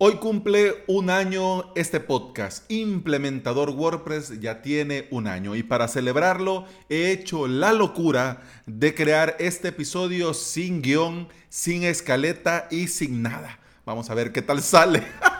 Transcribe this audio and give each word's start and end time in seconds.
Hoy 0.00 0.18
cumple 0.18 0.84
un 0.86 1.10
año 1.10 1.74
este 1.74 1.98
podcast. 1.98 2.70
Implementador 2.70 3.70
WordPress 3.70 4.38
ya 4.38 4.62
tiene 4.62 5.08
un 5.10 5.26
año 5.26 5.56
y 5.56 5.64
para 5.64 5.88
celebrarlo 5.88 6.66
he 6.88 7.10
hecho 7.10 7.48
la 7.48 7.72
locura 7.72 8.42
de 8.64 8.94
crear 8.94 9.34
este 9.40 9.68
episodio 9.68 10.34
sin 10.34 10.82
guion, 10.82 11.26
sin 11.48 11.82
escaleta 11.82 12.68
y 12.70 12.86
sin 12.86 13.24
nada. 13.24 13.58
Vamos 13.84 14.08
a 14.08 14.14
ver 14.14 14.30
qué 14.30 14.40
tal 14.40 14.62
sale. 14.62 15.02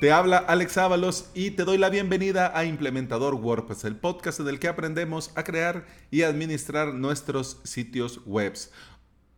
Te 0.00 0.12
habla 0.12 0.36
Alex 0.36 0.78
Ábalos 0.78 1.28
y 1.34 1.50
te 1.50 1.64
doy 1.64 1.76
la 1.76 1.90
bienvenida 1.90 2.56
a 2.56 2.64
Implementador 2.64 3.34
WordPress, 3.34 3.82
el 3.82 3.96
podcast 3.96 4.38
en 4.38 4.46
el 4.46 4.60
que 4.60 4.68
aprendemos 4.68 5.32
a 5.34 5.42
crear 5.42 5.86
y 6.12 6.22
administrar 6.22 6.94
nuestros 6.94 7.58
sitios 7.64 8.20
web. 8.24 8.54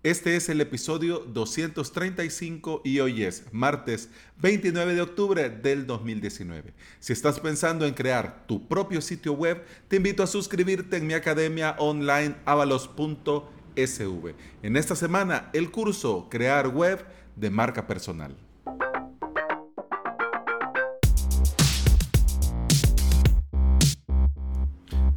Este 0.03 0.35
es 0.35 0.49
el 0.49 0.63
episodio 0.63 1.19
235 1.19 2.81
y 2.87 3.01
hoy 3.01 3.23
es 3.23 3.45
martes 3.53 4.09
29 4.41 4.95
de 4.95 5.03
octubre 5.03 5.51
del 5.51 5.87
2019. 5.87 6.73
Si 7.01 7.13
estás 7.13 7.39
pensando 7.39 7.85
en 7.85 7.93
crear 7.93 8.47
tu 8.47 8.67
propio 8.67 9.03
sitio 9.03 9.35
web, 9.35 9.63
te 9.89 9.97
invito 9.97 10.23
a 10.23 10.27
suscribirte 10.27 10.97
en 10.97 11.07
mi 11.07 11.13
academia 11.13 11.77
online 11.79 12.35
avalos.sv. 12.47 13.45
En 14.63 14.77
esta 14.79 14.97
semana, 14.97 15.51
el 15.53 15.71
curso 15.71 16.29
Crear 16.31 16.69
Web 16.69 17.05
de 17.37 17.51
marca 17.51 17.87
personal. 17.87 18.35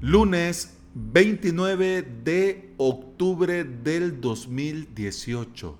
Lunes 0.02 0.73
29 0.95 2.03
de 2.23 2.73
octubre 2.77 3.63
del 3.63 4.21
2018. 4.21 5.79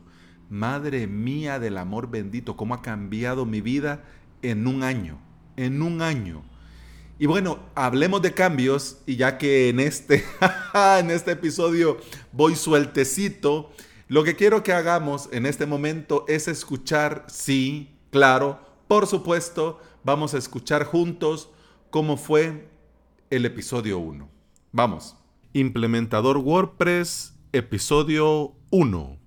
Madre 0.50 1.06
mía 1.06 1.60
del 1.60 1.78
amor 1.78 2.10
bendito, 2.10 2.58
cómo 2.58 2.74
ha 2.74 2.82
cambiado 2.82 3.46
mi 3.46 3.62
vida 3.62 4.04
en 4.42 4.66
un 4.66 4.82
año, 4.82 5.20
en 5.56 5.84
un 5.84 6.02
año. 6.02 6.44
Y 7.20 7.28
bueno, 7.28 7.60
hablemos 7.76 8.24
de 8.24 8.34
cambios 8.34 9.02
y 9.06 9.16
ya 9.18 9.38
que 9.38 9.70
en 9.70 9.80
este, 9.80 10.24
en 11.00 11.12
este 11.12 11.34
episodio 11.34 11.98
voy 12.32 12.56
sueltecito, 12.56 13.72
lo 14.08 14.24
que 14.24 14.36
quiero 14.36 14.64
que 14.64 14.74
hagamos 14.74 15.30
en 15.32 15.46
este 15.46 15.68
momento 15.68 16.26
es 16.28 16.48
escuchar, 16.48 17.26
sí, 17.28 17.96
claro, 18.10 18.60
por 18.88 19.06
supuesto, 19.06 19.80
vamos 20.04 20.34
a 20.34 20.40
escuchar 20.40 20.86
juntos 20.86 21.52
cómo 21.92 22.18
fue 22.18 22.68
el 23.30 23.46
episodio 23.46 24.00
1. 24.00 24.33
Vamos. 24.76 25.16
Implementador 25.54 26.40
WordPress, 26.40 27.36
episodio 27.52 28.56
1. 28.72 29.20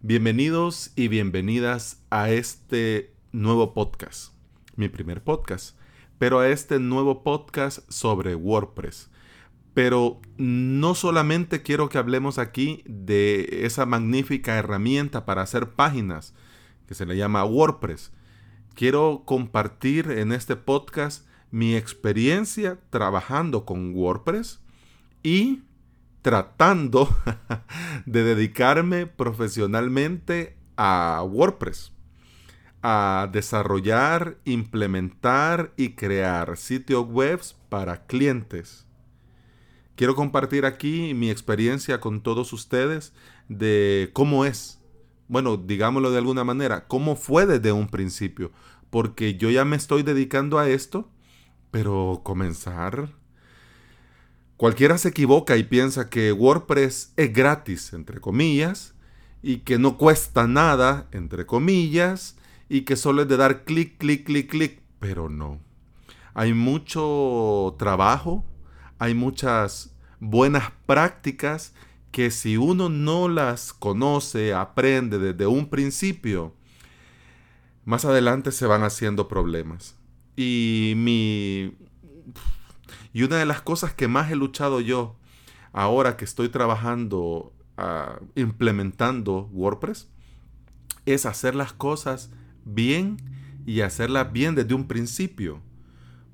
Bienvenidos 0.00 0.90
y 0.96 1.06
bienvenidas 1.06 2.02
a 2.10 2.30
este 2.30 3.14
nuevo 3.30 3.72
podcast. 3.72 4.32
Mi 4.74 4.88
primer 4.88 5.22
podcast. 5.22 5.78
Pero 6.18 6.40
a 6.40 6.48
este 6.48 6.80
nuevo 6.80 7.22
podcast 7.22 7.88
sobre 7.88 8.34
WordPress. 8.34 9.10
Pero 9.74 10.20
no 10.38 10.96
solamente 10.96 11.62
quiero 11.62 11.88
que 11.88 11.98
hablemos 11.98 12.38
aquí 12.38 12.82
de 12.84 13.60
esa 13.64 13.86
magnífica 13.86 14.56
herramienta 14.56 15.24
para 15.24 15.42
hacer 15.42 15.70
páginas 15.70 16.34
que 16.88 16.94
se 16.96 17.06
le 17.06 17.16
llama 17.16 17.44
WordPress. 17.44 18.10
Quiero 18.74 19.22
compartir 19.24 20.10
en 20.10 20.32
este 20.32 20.56
podcast 20.56 21.28
mi 21.52 21.76
experiencia 21.76 22.80
trabajando 22.90 23.64
con 23.64 23.94
WordPress 23.94 24.58
y 25.22 25.62
tratando 26.22 27.08
de 28.06 28.24
dedicarme 28.24 29.06
profesionalmente 29.06 30.56
a 30.76 31.22
WordPress, 31.22 31.92
a 32.82 33.28
desarrollar, 33.32 34.38
implementar 34.44 35.72
y 35.76 35.90
crear 35.90 36.56
sitios 36.56 37.06
web 37.06 37.40
para 37.68 38.06
clientes. 38.06 38.86
Quiero 39.96 40.14
compartir 40.14 40.64
aquí 40.64 41.12
mi 41.12 41.30
experiencia 41.30 42.00
con 42.00 42.22
todos 42.22 42.52
ustedes 42.54 43.12
de 43.48 44.10
cómo 44.14 44.46
es, 44.46 44.80
bueno, 45.28 45.58
digámoslo 45.58 46.10
de 46.10 46.18
alguna 46.18 46.44
manera, 46.44 46.86
cómo 46.86 47.16
fue 47.16 47.44
desde 47.44 47.72
un 47.72 47.88
principio, 47.88 48.50
porque 48.88 49.34
yo 49.34 49.50
ya 49.50 49.64
me 49.64 49.76
estoy 49.76 50.02
dedicando 50.02 50.58
a 50.58 50.68
esto, 50.68 51.10
pero 51.70 52.22
comenzar 52.24 53.19
Cualquiera 54.60 54.98
se 54.98 55.08
equivoca 55.08 55.56
y 55.56 55.62
piensa 55.62 56.10
que 56.10 56.32
WordPress 56.32 57.14
es 57.16 57.32
gratis, 57.32 57.94
entre 57.94 58.20
comillas, 58.20 58.92
y 59.42 59.60
que 59.60 59.78
no 59.78 59.96
cuesta 59.96 60.46
nada, 60.46 61.08
entre 61.12 61.46
comillas, 61.46 62.36
y 62.68 62.82
que 62.82 62.96
solo 62.96 63.22
es 63.22 63.28
de 63.28 63.38
dar 63.38 63.64
clic, 63.64 63.96
clic, 63.96 64.26
clic, 64.26 64.50
clic, 64.50 64.82
pero 64.98 65.30
no. 65.30 65.60
Hay 66.34 66.52
mucho 66.52 67.74
trabajo, 67.78 68.44
hay 68.98 69.14
muchas 69.14 69.94
buenas 70.18 70.70
prácticas 70.84 71.72
que 72.12 72.30
si 72.30 72.58
uno 72.58 72.90
no 72.90 73.30
las 73.30 73.72
conoce, 73.72 74.52
aprende 74.52 75.18
desde 75.18 75.46
un 75.46 75.70
principio, 75.70 76.54
más 77.86 78.04
adelante 78.04 78.52
se 78.52 78.66
van 78.66 78.82
haciendo 78.82 79.26
problemas. 79.26 79.96
Y 80.36 80.92
mi 80.96 81.78
y 83.12 83.22
una 83.22 83.36
de 83.36 83.46
las 83.46 83.62
cosas 83.62 83.92
que 83.94 84.08
más 84.08 84.30
he 84.30 84.36
luchado 84.36 84.80
yo 84.80 85.16
ahora 85.72 86.16
que 86.16 86.24
estoy 86.24 86.48
trabajando, 86.48 87.52
ah, 87.76 88.20
implementando 88.34 89.48
WordPress, 89.52 90.08
es 91.06 91.26
hacer 91.26 91.54
las 91.54 91.72
cosas 91.72 92.30
bien 92.64 93.16
y 93.66 93.80
hacerlas 93.80 94.32
bien 94.32 94.54
desde 94.54 94.74
un 94.74 94.86
principio. 94.86 95.60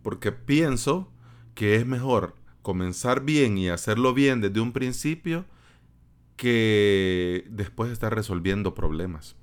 Porque 0.03 0.33
pienso 0.33 1.11
que 1.55 1.77
es 1.77 1.87
mejor 1.87 2.35
comenzar 2.63 3.25
bien 3.25 3.59
y 3.59 3.69
hacerlo 3.69 4.13
bien 4.15 4.41
desde 4.41 4.61
un 4.61 4.73
principio 4.73 5.45
que 6.37 7.47
después 7.49 7.91
estar 7.91 8.15
resolviendo 8.15 8.75
problemas. 8.75 9.37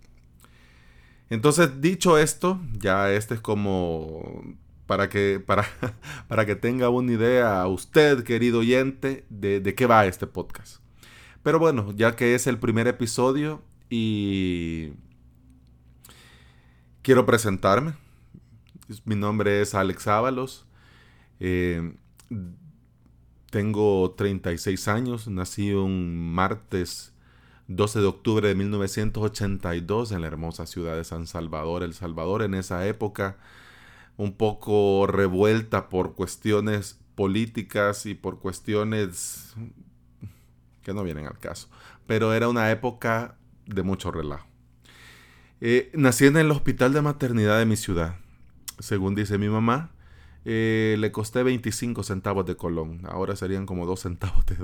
Entonces, 1.30 1.82
dicho 1.82 2.18
esto, 2.18 2.62
ya 2.74 3.12
este 3.12 3.34
es 3.34 3.42
como 3.42 4.44
para 4.86 5.10
que, 5.10 5.42
para, 5.46 5.66
para 6.28 6.46
que 6.46 6.56
tenga 6.56 6.90
una 6.90 7.12
idea 7.12 7.66
usted, 7.68 8.24
querido 8.24 8.60
oyente, 8.60 9.26
de, 9.30 9.60
de 9.60 9.76
qué 9.76 9.86
va 9.86 10.06
este 10.06 10.28
podcast. 10.28 10.82
Pero 11.44 11.60
bueno, 11.60 11.94
ya 11.96 12.16
que 12.16 12.36
es 12.36 12.48
el 12.48 12.58
primer 12.58 12.88
episodio 12.88 13.62
y 13.90 14.94
quiero 17.02 17.26
presentarme. 17.26 17.94
Mi 19.06 19.16
nombre 19.16 19.62
es 19.62 19.76
Alex 19.76 20.08
Ábalos. 20.08 20.66
Eh, 21.40 21.96
tengo 23.50 24.16
36 24.18 24.88
años. 24.88 25.28
Nací 25.28 25.74
un 25.74 26.34
martes 26.34 27.14
12 27.68 28.00
de 28.00 28.06
octubre 28.06 28.48
de 28.48 28.56
1982 28.56 30.12
en 30.12 30.22
la 30.22 30.28
hermosa 30.28 30.66
ciudad 30.66 30.96
de 30.96 31.04
San 31.04 31.28
Salvador, 31.28 31.84
El 31.84 31.94
Salvador. 31.94 32.42
En 32.42 32.56
esa 32.56 32.88
época 32.88 33.38
un 34.18 34.34
poco 34.36 35.08
revuelta 35.08 35.90
por 35.90 36.16
cuestiones 36.16 37.00
políticas 37.16 38.06
y 38.06 38.16
por 38.16 38.40
cuestiones 38.40 39.54
que 40.84 40.94
no 40.94 41.04
vienen 41.04 41.26
al 41.26 41.40
caso. 41.40 41.70
Pero 42.08 42.34
era 42.34 42.50
una 42.50 42.72
época 42.72 43.38
de 43.66 43.84
mucho 43.84 44.12
relajo. 44.12 44.48
Eh, 45.62 45.92
nací 45.94 46.26
en 46.26 46.38
el 46.38 46.52
hospital 46.52 46.94
de 46.94 47.02
maternidad 47.02 47.58
de 47.58 47.66
mi 47.66 47.78
ciudad. 47.78 48.18
Según 48.80 49.16
dice 49.16 49.38
mi 49.38 49.48
mamá, 49.48 49.92
eh, 50.46 50.98
le 51.00 51.12
costé 51.12 51.42
25 51.44 52.04
centavos 52.04 52.46
de 52.46 52.58
colón. 52.58 53.02
Ahora 53.06 53.36
serían 53.36 53.66
como 53.66 53.86
2 53.86 54.00
centavos 54.00 54.46
de, 54.46 54.58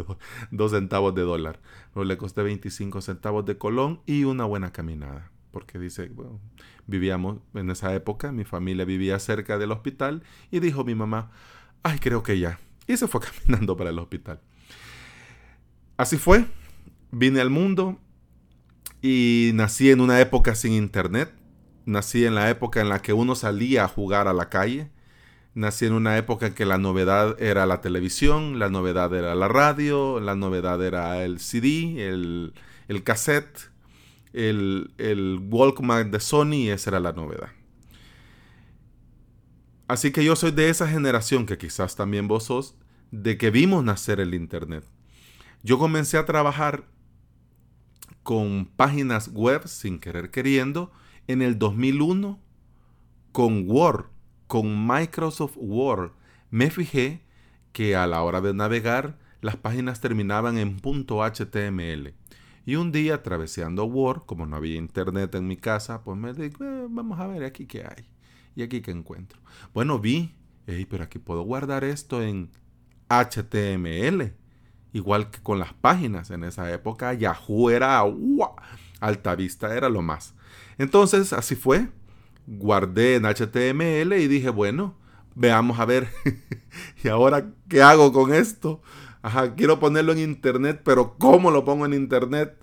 2 0.52 0.72
centavos 0.72 1.16
de 1.16 1.22
dólar. 1.22 1.60
Pero 1.94 2.04
le 2.04 2.18
costé 2.18 2.44
25 2.44 3.02
centavos 3.02 3.46
de 3.46 3.58
colón 3.58 4.02
y 4.06 4.26
una 4.26 4.44
buena 4.46 4.74
caminada 4.74 5.32
porque 5.52 5.80
dice, 5.80 6.10
bueno, 6.10 6.40
vivíamos 6.88 7.40
en 7.54 7.70
esa 7.70 7.94
época, 7.94 8.32
mi 8.32 8.44
familia 8.44 8.86
vivía 8.86 9.20
cerca 9.20 9.58
del 9.58 9.72
hospital 9.72 10.24
y 10.52 10.60
dijo 10.60 10.84
mi 10.84 10.96
mamá, 10.96 11.32
ay, 11.84 12.00
creo 12.00 12.24
que 12.24 12.40
ya. 12.40 12.60
Y 12.88 12.98
se 12.98 13.08
fue 13.08 13.22
caminando 13.46 13.76
para 13.78 13.90
el 13.90 14.00
hospital. 14.00 14.42
Así 15.98 16.18
fue, 16.18 16.46
vine 17.12 17.42
al 17.42 17.50
mundo 17.50 18.00
y 19.02 19.52
nací 19.54 19.90
en 19.92 20.02
una 20.02 20.20
época 20.22 20.56
sin 20.56 20.74
internet, 20.74 21.34
nací 21.86 22.26
en 22.26 22.36
la 22.36 22.50
época 22.50 22.82
en 22.82 22.90
la 22.90 23.02
que 23.02 23.14
uno 23.14 23.36
salía 23.36 23.86
a 23.86 23.88
jugar 23.88 24.28
a 24.28 24.34
la 24.34 24.50
calle, 24.50 24.90
nací 25.56 25.86
en 25.86 25.94
una 25.94 26.18
época 26.18 26.48
en 26.48 26.54
que 26.54 26.66
la 26.66 26.78
novedad 26.78 27.42
era 27.42 27.66
la 27.66 27.82
televisión, 27.82 28.60
la 28.60 28.70
novedad 28.70 29.14
era 29.14 29.36
la 29.36 29.48
radio, 29.48 30.20
la 30.20 30.36
novedad 30.36 30.84
era 30.84 31.24
el 31.24 31.40
CD, 31.40 32.08
el, 32.08 32.54
el 32.88 33.04
cassette, 33.04 33.72
el, 34.34 34.94
el 34.98 35.40
Walkman 35.50 36.12
de 36.12 36.20
Sony 36.20 36.70
esa 36.70 36.92
era 36.92 37.00
la 37.00 37.14
novedad. 37.14 37.50
Así 39.88 40.12
que 40.12 40.24
yo 40.24 40.36
soy 40.36 40.52
de 40.52 40.70
esa 40.70 40.88
generación 40.88 41.46
que 41.46 41.58
quizás 41.58 41.96
también 41.96 42.28
vos 42.28 42.44
sos, 42.44 42.76
de 43.12 43.38
que 43.38 43.50
vimos 43.50 43.84
nacer 43.84 44.20
el 44.20 44.36
Internet. 44.36 44.84
Yo 45.64 45.80
comencé 45.80 46.18
a 46.18 46.26
trabajar 46.26 46.86
con 48.24 48.66
páginas 48.76 49.30
web 49.30 49.68
sin 49.68 50.00
querer 50.00 50.30
queriendo 50.30 50.92
en 51.28 51.42
el 51.42 51.58
2001 51.58 52.40
con 53.32 53.70
Word, 53.70 54.06
con 54.48 54.88
Microsoft 54.88 55.58
Word, 55.58 56.12
me 56.50 56.70
fijé 56.70 57.22
que 57.72 57.96
a 57.96 58.08
la 58.08 58.22
hora 58.24 58.42
de 58.42 58.54
navegar 58.54 59.18
las 59.42 59.56
páginas 59.56 60.02
terminaban 60.02 60.58
en 60.58 60.80
.html. 60.80 62.14
Y 62.70 62.76
un 62.76 62.92
día, 62.92 63.16
atravesando 63.16 63.86
Word, 63.86 64.28
como 64.28 64.46
no 64.46 64.56
había 64.56 64.76
internet 64.76 65.34
en 65.34 65.48
mi 65.48 65.58
casa, 65.58 66.04
pues 66.04 66.16
me 66.20 66.34
dije, 66.34 66.56
eh, 66.62 66.86
vamos 66.88 67.20
a 67.20 67.26
ver 67.26 67.44
aquí 67.44 67.66
qué 67.66 67.80
hay. 67.80 68.06
Y 68.56 68.62
aquí 68.62 68.82
qué 68.82 68.92
encuentro. 68.92 69.40
Bueno, 69.74 69.98
vi, 69.98 70.36
pero 70.88 71.04
aquí 71.04 71.18
puedo 71.18 71.42
guardar 71.42 71.84
esto 71.84 72.22
en 72.22 72.52
HTML. 73.10 74.36
Igual 74.94 75.32
que 75.32 75.40
con 75.42 75.58
las 75.58 75.74
páginas. 75.74 76.30
En 76.30 76.44
esa 76.44 76.72
época 76.72 77.16
Yahoo 77.16 77.72
era, 77.72 78.04
¡wow! 78.04 78.52
Alta 79.00 79.34
Vista 79.34 79.76
era 79.76 79.90
lo 79.90 80.04
más. 80.04 80.36
Entonces, 80.78 81.34
así 81.34 81.56
fue. 81.56 81.90
Guardé 82.46 83.16
en 83.16 83.24
HTML 83.26 84.14
y 84.14 84.28
dije, 84.28 84.52
bueno, 84.52 84.96
veamos 85.34 85.80
a 85.80 85.86
ver. 85.86 86.08
¿Y 87.04 87.08
ahora 87.08 87.50
qué 87.68 87.82
hago 87.82 88.14
con 88.14 88.32
esto? 88.32 88.84
Ajá, 89.22 89.56
quiero 89.56 89.80
ponerlo 89.80 90.14
en 90.14 90.20
internet, 90.20 90.82
pero 90.84 91.16
¿cómo 91.18 91.52
lo 91.52 91.66
pongo 91.66 91.86
en 91.86 91.94
internet? 91.94 92.56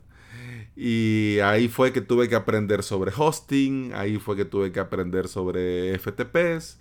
Y 0.76 1.38
ahí 1.40 1.68
fue 1.68 1.92
que 1.92 2.02
tuve 2.02 2.28
que 2.28 2.34
aprender 2.34 2.82
sobre 2.82 3.12
hosting, 3.16 3.92
ahí 3.94 4.18
fue 4.18 4.36
que 4.36 4.44
tuve 4.44 4.72
que 4.72 4.80
aprender 4.80 5.28
sobre 5.28 5.94
FTPs, 5.98 6.78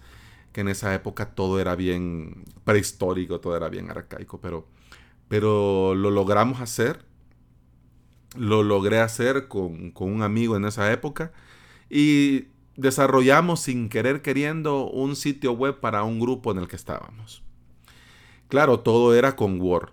que 0.51 0.61
en 0.61 0.67
esa 0.67 0.93
época 0.93 1.33
todo 1.33 1.59
era 1.61 1.75
bien 1.75 2.43
prehistórico, 2.65 3.39
todo 3.39 3.55
era 3.55 3.69
bien 3.69 3.89
arcaico, 3.89 4.41
pero, 4.41 4.67
pero 5.29 5.95
lo 5.95 6.11
logramos 6.11 6.59
hacer, 6.59 7.05
lo 8.37 8.63
logré 8.63 8.99
hacer 8.99 9.47
con, 9.47 9.91
con 9.91 10.11
un 10.11 10.23
amigo 10.23 10.57
en 10.57 10.65
esa 10.65 10.91
época 10.91 11.31
y 11.89 12.47
desarrollamos 12.75 13.61
sin 13.61 13.87
querer 13.87 14.21
queriendo 14.21 14.89
un 14.89 15.15
sitio 15.15 15.53
web 15.53 15.79
para 15.79 16.03
un 16.03 16.19
grupo 16.19 16.51
en 16.51 16.57
el 16.57 16.67
que 16.67 16.75
estábamos. 16.75 17.44
Claro, 18.47 18.79
todo 18.79 19.15
era 19.15 19.35
con 19.35 19.59
Word 19.59 19.89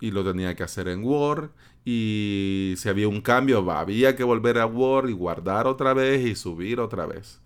y 0.00 0.10
lo 0.10 0.24
tenía 0.24 0.54
que 0.54 0.62
hacer 0.62 0.88
en 0.88 1.04
Word 1.04 1.50
y 1.84 2.74
si 2.76 2.88
había 2.88 3.08
un 3.08 3.20
cambio 3.20 3.70
había 3.70 4.16
que 4.16 4.24
volver 4.24 4.58
a 4.58 4.66
Word 4.66 5.08
y 5.08 5.12
guardar 5.12 5.66
otra 5.66 5.94
vez 5.94 6.26
y 6.26 6.34
subir 6.34 6.80
otra 6.80 7.06
vez. 7.06 7.40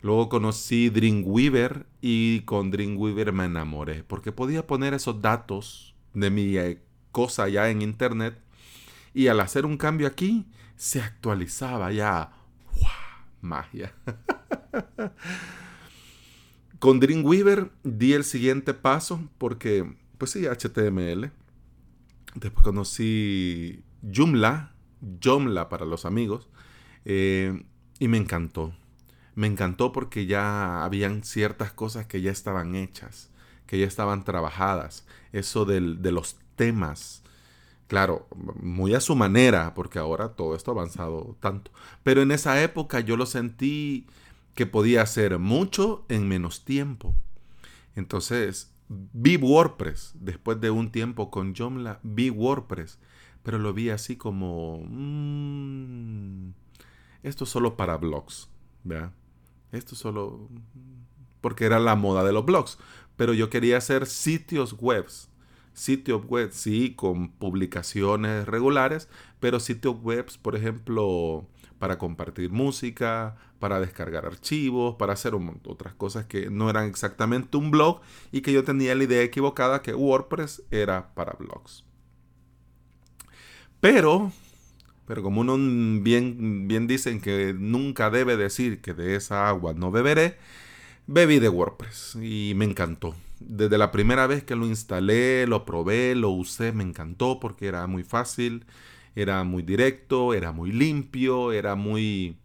Luego 0.00 0.28
conocí 0.28 0.90
Dreamweaver 0.90 1.86
y 2.00 2.40
con 2.42 2.70
Dreamweaver 2.70 3.32
me 3.32 3.46
enamoré 3.46 4.04
porque 4.04 4.32
podía 4.32 4.66
poner 4.66 4.94
esos 4.94 5.20
datos 5.20 5.94
de 6.14 6.30
mi 6.30 6.56
eh, 6.56 6.80
cosa 7.10 7.48
ya 7.48 7.68
en 7.68 7.82
internet 7.82 8.38
y 9.14 9.26
al 9.28 9.40
hacer 9.40 9.66
un 9.66 9.76
cambio 9.76 10.06
aquí 10.06 10.46
se 10.76 11.02
actualizaba 11.02 11.90
ya. 11.90 12.32
¡Wow! 12.74 12.88
Magia. 13.40 13.92
Con 16.78 17.00
Dreamweaver 17.00 17.72
di 17.82 18.12
el 18.12 18.24
siguiente 18.24 18.72
paso 18.72 19.20
porque, 19.38 19.96
pues 20.16 20.30
sí, 20.30 20.46
HTML. 20.46 21.32
Después 22.34 22.62
conocí 22.62 23.82
Joomla, 24.02 24.74
Joomla 25.22 25.68
para 25.68 25.86
los 25.86 26.04
amigos, 26.04 26.48
eh, 27.04 27.64
y 27.98 28.06
me 28.06 28.18
encantó. 28.18 28.74
Me 29.34 29.46
encantó 29.48 29.92
porque 29.92 30.26
ya 30.26 30.84
habían 30.84 31.24
ciertas 31.24 31.72
cosas 31.72 32.06
que 32.06 32.20
ya 32.20 32.30
estaban 32.30 32.76
hechas, 32.76 33.30
que 33.66 33.78
ya 33.78 33.86
estaban 33.86 34.24
trabajadas. 34.24 35.04
Eso 35.32 35.64
de 35.64 35.80
los 35.80 36.36
temas. 36.54 37.22
Claro, 37.88 38.28
muy 38.60 38.94
a 38.94 39.00
su 39.00 39.16
manera, 39.16 39.72
porque 39.74 39.98
ahora 39.98 40.30
todo 40.30 40.54
esto 40.54 40.70
ha 40.70 40.74
avanzado 40.74 41.36
tanto. 41.40 41.70
Pero 42.02 42.20
en 42.20 42.30
esa 42.32 42.62
época 42.62 43.00
yo 43.00 43.16
lo 43.16 43.26
sentí 43.26 44.06
que 44.58 44.66
podía 44.66 45.02
hacer 45.02 45.38
mucho 45.38 46.04
en 46.08 46.26
menos 46.26 46.64
tiempo. 46.64 47.14
Entonces, 47.94 48.74
vi 48.88 49.36
WordPress 49.36 50.14
después 50.14 50.60
de 50.60 50.72
un 50.72 50.90
tiempo 50.90 51.30
con 51.30 51.54
Joomla, 51.54 52.00
vi 52.02 52.28
WordPress, 52.30 52.98
pero 53.44 53.60
lo 53.60 53.72
vi 53.72 53.90
así 53.90 54.16
como, 54.16 54.82
mm, 54.84 56.54
esto 57.22 57.44
es 57.44 57.50
solo 57.50 57.76
para 57.76 57.98
blogs, 57.98 58.48
¿verdad? 58.82 59.12
Esto 59.70 59.94
solo, 59.94 60.48
porque 61.40 61.64
era 61.64 61.78
la 61.78 61.94
moda 61.94 62.24
de 62.24 62.32
los 62.32 62.44
blogs, 62.44 62.78
pero 63.14 63.34
yo 63.34 63.50
quería 63.50 63.76
hacer 63.76 64.06
sitios 64.06 64.74
webs, 64.80 65.30
sitios 65.72 66.26
web, 66.26 66.50
sí, 66.50 66.96
con 66.96 67.30
publicaciones 67.30 68.48
regulares, 68.48 69.08
pero 69.38 69.60
sitios 69.60 69.94
webs, 70.02 70.36
por 70.36 70.56
ejemplo, 70.56 71.46
para 71.78 71.98
compartir 71.98 72.50
música, 72.50 73.36
para 73.58 73.80
descargar 73.80 74.26
archivos, 74.26 74.96
para 74.96 75.12
hacer 75.12 75.32
otras 75.34 75.94
cosas 75.94 76.26
que 76.26 76.50
no 76.50 76.70
eran 76.70 76.86
exactamente 76.86 77.56
un 77.56 77.70
blog 77.70 78.00
y 78.32 78.40
que 78.40 78.52
yo 78.52 78.64
tenía 78.64 78.94
la 78.94 79.04
idea 79.04 79.22
equivocada 79.22 79.82
que 79.82 79.94
WordPress 79.94 80.62
era 80.70 81.14
para 81.14 81.32
blogs. 81.32 81.84
Pero, 83.80 84.32
pero 85.06 85.22
como 85.22 85.40
uno 85.40 85.56
bien, 86.02 86.66
bien 86.66 86.86
dicen 86.86 87.20
que 87.20 87.54
nunca 87.56 88.10
debe 88.10 88.36
decir 88.36 88.80
que 88.80 88.94
de 88.94 89.14
esa 89.14 89.48
agua 89.48 89.72
no 89.72 89.90
beberé, 89.90 90.36
bebí 91.06 91.38
de 91.38 91.48
WordPress 91.48 92.18
y 92.20 92.54
me 92.56 92.64
encantó. 92.64 93.14
Desde 93.40 93.78
la 93.78 93.92
primera 93.92 94.26
vez 94.26 94.42
que 94.42 94.56
lo 94.56 94.66
instalé, 94.66 95.46
lo 95.46 95.64
probé, 95.64 96.16
lo 96.16 96.30
usé, 96.30 96.72
me 96.72 96.82
encantó 96.82 97.38
porque 97.38 97.68
era 97.68 97.86
muy 97.86 98.02
fácil 98.02 98.66
era 99.14 99.44
muy 99.44 99.62
directo, 99.62 100.34
era 100.34 100.52
muy 100.52 100.72
limpio, 100.72 101.52
era 101.52 101.74
muy 101.74 102.36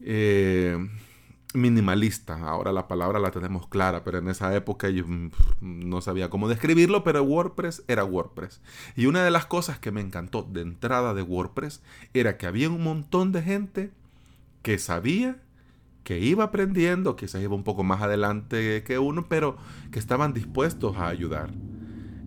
eh, 0.00 0.76
minimalista. 1.54 2.38
Ahora 2.48 2.72
la 2.72 2.88
palabra 2.88 3.18
la 3.18 3.30
tenemos 3.30 3.68
clara, 3.68 4.04
pero 4.04 4.18
en 4.18 4.28
esa 4.28 4.54
época 4.54 4.88
yo 4.90 5.06
mm, 5.06 5.30
no 5.60 6.00
sabía 6.00 6.30
cómo 6.30 6.48
describirlo, 6.48 7.04
pero 7.04 7.22
WordPress 7.22 7.84
era 7.88 8.04
WordPress. 8.04 8.60
Y 8.96 9.06
una 9.06 9.24
de 9.24 9.30
las 9.30 9.46
cosas 9.46 9.78
que 9.78 9.92
me 9.92 10.00
encantó 10.00 10.42
de 10.42 10.62
entrada 10.62 11.14
de 11.14 11.22
WordPress 11.22 11.82
era 12.14 12.36
que 12.36 12.46
había 12.46 12.70
un 12.70 12.82
montón 12.82 13.32
de 13.32 13.42
gente 13.42 13.90
que 14.62 14.78
sabía 14.78 15.40
que 16.04 16.18
iba 16.18 16.44
aprendiendo, 16.44 17.14
quizás 17.16 17.42
iba 17.42 17.54
un 17.54 17.62
poco 17.62 17.84
más 17.84 18.02
adelante 18.02 18.82
que 18.82 18.98
uno, 18.98 19.26
pero 19.28 19.56
que 19.92 19.98
estaban 19.98 20.32
dispuestos 20.32 20.96
a 20.96 21.08
ayudar. 21.08 21.50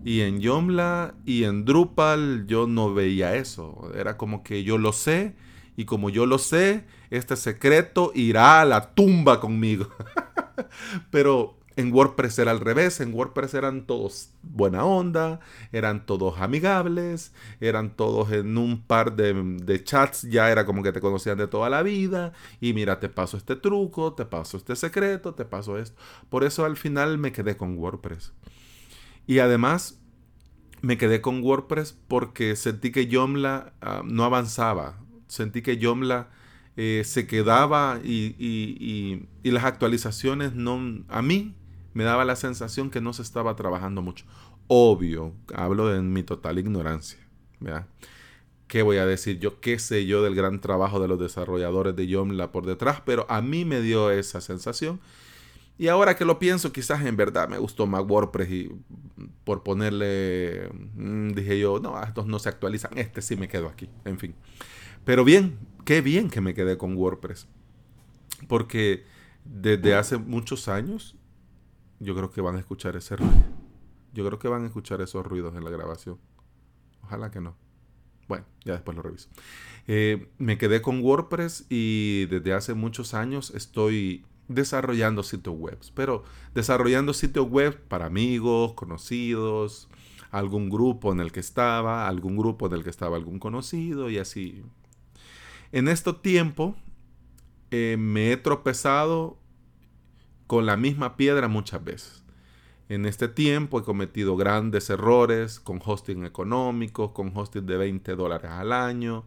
Y 0.06 0.20
en 0.20 0.38
Yomla 0.38 1.16
y 1.24 1.42
en 1.42 1.64
Drupal 1.64 2.46
yo 2.46 2.68
no 2.68 2.94
veía 2.94 3.34
eso. 3.34 3.90
Era 3.92 4.16
como 4.16 4.44
que 4.44 4.62
yo 4.62 4.78
lo 4.78 4.92
sé 4.92 5.34
y 5.76 5.84
como 5.84 6.10
yo 6.10 6.26
lo 6.26 6.38
sé, 6.38 6.84
este 7.10 7.34
secreto 7.34 8.12
irá 8.14 8.60
a 8.60 8.64
la 8.64 8.94
tumba 8.94 9.40
conmigo. 9.40 9.88
Pero 11.10 11.58
en 11.74 11.92
WordPress 11.92 12.38
era 12.38 12.52
al 12.52 12.60
revés, 12.60 13.00
en 13.00 13.12
WordPress 13.12 13.54
eran 13.54 13.84
todos 13.84 14.30
buena 14.44 14.84
onda, 14.84 15.40
eran 15.72 16.06
todos 16.06 16.40
amigables, 16.40 17.32
eran 17.60 17.90
todos 17.96 18.30
en 18.30 18.56
un 18.58 18.82
par 18.82 19.16
de, 19.16 19.82
chats, 19.82 20.22
ya 20.22 20.52
era 20.52 20.66
como 20.66 20.84
que 20.84 20.92
te 20.92 21.00
conocían 21.00 21.36
de 21.36 21.48
toda 21.48 21.68
la 21.68 21.82
vida, 21.82 22.32
y 22.60 22.74
mira, 22.74 23.00
te 23.00 23.08
paso 23.08 23.36
este 23.36 23.56
truco, 23.56 24.12
te 24.12 24.24
paso 24.24 24.56
este 24.56 24.76
secreto, 24.76 25.34
te 25.34 25.44
paso 25.44 25.76
esto. 25.76 26.00
Por 26.28 26.44
eso 26.44 26.64
al 26.64 26.76
final 26.76 27.18
me 27.18 27.32
quedé 27.32 27.56
con 27.56 27.76
WordPress. 27.76 28.32
Y 29.26 29.40
además 29.40 30.00
me 30.82 30.98
quedé 30.98 31.20
con 31.20 31.42
WordPress 31.42 31.96
porque 32.08 32.56
sentí 32.56 32.92
que 32.92 33.08
Joomla 33.10 33.72
ah, 33.80 34.02
no 34.04 34.24
avanzaba. 34.24 34.98
Sentí 35.26 35.62
que 35.62 35.78
Joomla 35.80 36.28
eh, 36.76 37.02
se 37.04 37.26
quedaba 37.26 38.00
y, 38.04 39.26
las 39.42 39.64
actualizaciones 39.64 40.54
no... 40.54 41.04
A 41.08 41.22
mí 41.22 41.54
me 41.94 42.04
daba 42.04 42.24
la 42.24 42.36
sensación 42.36 42.90
que 42.90 43.00
no 43.00 43.12
se 43.12 43.22
estaba 43.22 43.56
trabajando 43.56 44.02
mucho. 44.02 44.26
Obvio, 44.68 45.32
hablo 45.54 45.88
de 45.88 46.02
mi 46.02 46.22
total 46.22 46.58
ignorancia. 46.58 47.18
¿Qué 48.66 48.82
voy 48.82 48.98
a 48.98 49.06
decir 49.06 49.38
yo? 49.38 49.60
¿Qué 49.60 49.78
sé 49.78 50.06
yo 50.06 50.22
del 50.22 50.34
gran 50.34 50.60
trabajo 50.60 51.00
de 51.00 51.08
los 51.08 51.18
desarrolladores 51.18 51.96
de 51.96 52.12
Joomla 52.12 52.52
por 52.52 52.66
detrás? 52.66 53.00
Pero 53.04 53.24
a 53.28 53.40
mí 53.40 53.64
me 53.64 53.80
dio 53.80 54.10
esa 54.10 54.40
sensación 54.40 55.00
y 55.78 55.88
ahora 55.88 56.16
que 56.16 56.24
lo 56.24 56.38
pienso, 56.38 56.72
quizás 56.72 57.04
en 57.04 57.16
verdad 57.16 57.48
me 57.48 57.58
gustó 57.58 57.86
más 57.86 58.02
WordPress 58.06 58.50
y 58.50 58.70
por 59.44 59.62
ponerle, 59.62 60.70
mm, 60.94 61.32
dije 61.32 61.58
yo, 61.58 61.78
no, 61.80 62.02
estos 62.02 62.26
no 62.26 62.38
se 62.38 62.48
actualizan, 62.48 62.96
este 62.96 63.20
sí 63.20 63.36
me 63.36 63.48
quedo 63.48 63.68
aquí, 63.68 63.88
en 64.04 64.18
fin. 64.18 64.34
Pero 65.04 65.24
bien, 65.24 65.58
qué 65.84 66.00
bien 66.00 66.30
que 66.30 66.40
me 66.40 66.54
quedé 66.54 66.78
con 66.78 66.96
WordPress. 66.96 67.46
Porque 68.48 69.04
desde 69.44 69.94
hace 69.94 70.16
muchos 70.16 70.68
años, 70.68 71.16
yo 72.00 72.14
creo 72.14 72.30
que 72.30 72.40
van 72.40 72.56
a 72.56 72.58
escuchar 72.58 72.96
ese 72.96 73.16
ruido. 73.16 73.44
Yo 74.12 74.26
creo 74.26 74.38
que 74.38 74.48
van 74.48 74.64
a 74.64 74.66
escuchar 74.66 75.00
esos 75.02 75.24
ruidos 75.26 75.54
en 75.56 75.64
la 75.64 75.70
grabación. 75.70 76.18
Ojalá 77.02 77.30
que 77.30 77.40
no. 77.40 77.56
Bueno, 78.28 78.44
ya 78.64 78.72
después 78.72 78.96
lo 78.96 79.02
reviso. 79.02 79.28
Eh, 79.86 80.28
me 80.38 80.58
quedé 80.58 80.82
con 80.82 81.00
WordPress 81.00 81.66
y 81.68 82.26
desde 82.26 82.52
hace 82.54 82.74
muchos 82.74 83.14
años 83.14 83.52
estoy 83.54 84.24
desarrollando 84.48 85.22
sitios 85.22 85.56
web, 85.56 85.78
pero 85.94 86.24
desarrollando 86.54 87.12
sitios 87.12 87.48
web 87.48 87.80
para 87.88 88.06
amigos, 88.06 88.74
conocidos, 88.74 89.88
algún 90.30 90.70
grupo 90.70 91.12
en 91.12 91.20
el 91.20 91.32
que 91.32 91.40
estaba, 91.40 92.08
algún 92.08 92.36
grupo 92.36 92.66
en 92.66 92.74
el 92.74 92.84
que 92.84 92.90
estaba 92.90 93.16
algún 93.16 93.38
conocido 93.38 94.10
y 94.10 94.18
así. 94.18 94.62
En 95.72 95.88
este 95.88 96.12
tiempo 96.12 96.76
eh, 97.70 97.96
me 97.98 98.32
he 98.32 98.36
tropezado 98.36 99.38
con 100.46 100.66
la 100.66 100.76
misma 100.76 101.16
piedra 101.16 101.48
muchas 101.48 101.82
veces. 101.82 102.22
En 102.88 103.04
este 103.04 103.26
tiempo 103.26 103.80
he 103.80 103.82
cometido 103.82 104.36
grandes 104.36 104.90
errores 104.90 105.58
con 105.58 105.80
hosting 105.84 106.24
económicos, 106.24 107.10
con 107.10 107.32
hosting 107.36 107.66
de 107.66 107.76
20 107.76 108.14
dólares 108.14 108.50
al 108.50 108.72
año, 108.72 109.24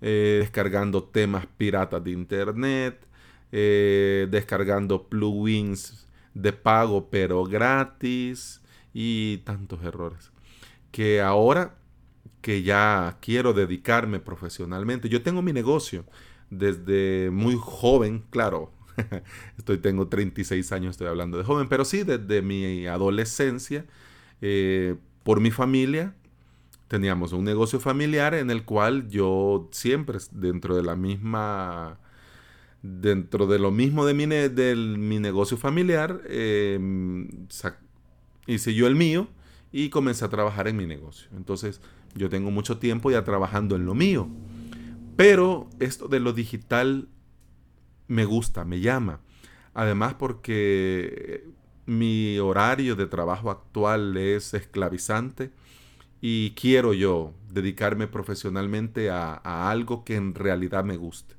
eh, 0.00 0.38
descargando 0.40 1.04
temas 1.04 1.46
piratas 1.58 2.02
de 2.02 2.12
internet, 2.12 3.06
eh, 3.52 4.26
descargando 4.30 5.08
plugins 5.08 6.06
de 6.34 6.52
pago 6.52 7.08
pero 7.10 7.44
gratis 7.44 8.60
y 8.92 9.38
tantos 9.38 9.82
errores. 9.84 10.30
Que 10.90 11.20
ahora 11.20 11.76
que 12.40 12.62
ya 12.62 13.18
quiero 13.20 13.52
dedicarme 13.52 14.20
profesionalmente, 14.20 15.08
yo 15.08 15.22
tengo 15.22 15.42
mi 15.42 15.52
negocio 15.52 16.04
desde 16.50 17.30
muy 17.30 17.56
joven, 17.58 18.24
claro, 18.30 18.70
estoy, 19.58 19.78
tengo 19.78 20.08
36 20.08 20.72
años, 20.72 20.90
estoy 20.92 21.08
hablando 21.08 21.38
de 21.38 21.44
joven, 21.44 21.68
pero 21.68 21.84
sí, 21.84 22.02
desde 22.04 22.42
mi 22.42 22.86
adolescencia, 22.86 23.86
eh, 24.40 24.96
por 25.22 25.40
mi 25.40 25.50
familia, 25.50 26.14
teníamos 26.88 27.32
un 27.32 27.44
negocio 27.44 27.80
familiar 27.80 28.34
en 28.34 28.50
el 28.50 28.64
cual 28.64 29.08
yo 29.08 29.68
siempre, 29.72 30.18
dentro 30.32 30.76
de 30.76 30.82
la 30.82 30.96
misma, 30.96 31.98
dentro 32.84 33.46
de 33.46 33.58
lo 33.58 33.70
mismo 33.70 34.04
de 34.04 34.12
mi, 34.12 35.18
negocio 35.18 35.56
familiar, 35.56 36.20
em, 36.28 37.28
hice 38.46 38.74
yo 38.74 38.86
el 38.86 38.94
mío 38.94 39.26
y 39.72 39.88
comencé 39.88 40.26
a 40.26 40.28
trabajar 40.28 40.68
en 40.68 40.76
mi 40.76 40.84
negocio. 40.84 41.30
Entonces, 41.34 41.80
yo 42.14 42.28
tengo 42.28 42.50
mucho 42.50 42.76
tiempo 42.76 43.10
ya 43.10 43.24
trabajando 43.24 43.74
en 43.74 43.86
lo 43.86 43.94
mío. 43.94 44.28
Pero 45.16 45.70
esto 45.80 46.08
de 46.08 46.20
lo 46.20 46.34
digital 46.34 47.08
me 48.06 48.26
gusta, 48.26 48.66
me 48.66 48.80
llama. 48.80 49.20
Además 49.72 50.14
porque 50.14 51.48
mi 51.86 52.38
horario 52.38 52.96
de 52.96 53.06
trabajo 53.06 53.50
actual 53.50 54.16
es 54.18 54.52
esclavizante 54.52 55.50
y 56.20 56.50
quiero 56.50 56.92
yo 56.92 57.32
dedicarme 57.50 58.08
profesionalmente 58.08 59.10
a, 59.10 59.70
algo 59.70 60.04
que 60.04 60.16
en 60.16 60.34
realidad 60.34 60.84
me 60.84 60.98
guste. 60.98 61.34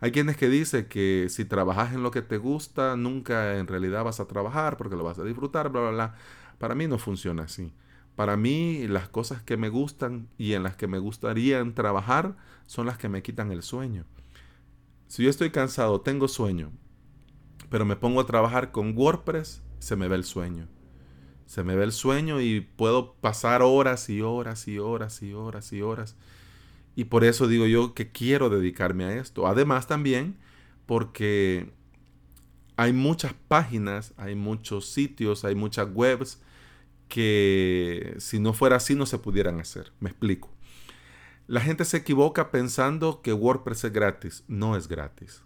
Hay 0.00 0.12
quienes 0.12 0.36
que 0.36 0.48
dicen 0.48 0.86
que 0.86 1.26
si 1.28 1.44
trabajas 1.44 1.92
en 1.94 2.02
lo 2.02 2.10
que 2.10 2.22
te 2.22 2.38
gusta, 2.38 2.96
nunca 2.96 3.58
en 3.58 3.66
realidad 3.66 4.04
vas 4.04 4.20
a 4.20 4.28
trabajar 4.28 4.76
porque 4.76 4.96
lo 4.96 5.04
vas 5.04 5.18
a 5.18 5.24
disfrutar, 5.24 5.70
bla, 5.70 5.80
bla, 5.80 5.90
bla. 5.90 6.14
Para 6.58 6.74
mí 6.74 6.86
no 6.86 6.98
funciona 6.98 7.44
así. 7.44 7.72
Para 8.14 8.36
mí 8.36 8.86
las 8.88 9.08
cosas 9.08 9.42
que 9.42 9.56
me 9.56 9.68
gustan 9.68 10.28
y 10.38 10.54
en 10.54 10.62
las 10.62 10.76
que 10.76 10.86
me 10.86 10.98
gustaría 10.98 11.64
trabajar 11.74 12.36
son 12.66 12.86
las 12.86 12.98
que 12.98 13.08
me 13.08 13.22
quitan 13.22 13.52
el 13.52 13.62
sueño. 13.62 14.04
Si 15.08 15.22
yo 15.22 15.30
estoy 15.30 15.50
cansado, 15.50 16.00
tengo 16.00 16.28
sueño, 16.28 16.70
pero 17.70 17.84
me 17.84 17.96
pongo 17.96 18.20
a 18.20 18.26
trabajar 18.26 18.72
con 18.72 18.96
WordPress, 18.96 19.62
se 19.78 19.96
me 19.96 20.08
ve 20.08 20.16
el 20.16 20.24
sueño. 20.24 20.68
Se 21.46 21.64
me 21.64 21.76
ve 21.76 21.84
el 21.84 21.92
sueño 21.92 22.40
y 22.40 22.60
puedo 22.60 23.14
pasar 23.14 23.62
horas 23.62 24.10
y 24.10 24.20
horas 24.20 24.68
y 24.68 24.78
horas 24.78 25.22
y 25.22 25.32
horas 25.32 25.72
y 25.72 25.80
horas. 25.80 26.16
Y 26.98 27.04
por 27.04 27.22
eso 27.22 27.46
digo 27.46 27.64
yo 27.68 27.94
que 27.94 28.10
quiero 28.10 28.50
dedicarme 28.50 29.04
a 29.04 29.14
esto. 29.14 29.46
Además 29.46 29.86
también 29.86 30.36
porque 30.84 31.70
hay 32.74 32.92
muchas 32.92 33.34
páginas, 33.46 34.14
hay 34.16 34.34
muchos 34.34 34.88
sitios, 34.88 35.44
hay 35.44 35.54
muchas 35.54 35.86
webs 35.94 36.42
que 37.06 38.16
si 38.18 38.40
no 38.40 38.52
fuera 38.52 38.78
así 38.78 38.96
no 38.96 39.06
se 39.06 39.16
pudieran 39.16 39.60
hacer. 39.60 39.92
Me 40.00 40.10
explico. 40.10 40.50
La 41.46 41.60
gente 41.60 41.84
se 41.84 41.98
equivoca 41.98 42.50
pensando 42.50 43.22
que 43.22 43.32
WordPress 43.32 43.84
es 43.84 43.92
gratis. 43.92 44.44
No 44.48 44.76
es 44.76 44.88
gratis. 44.88 45.44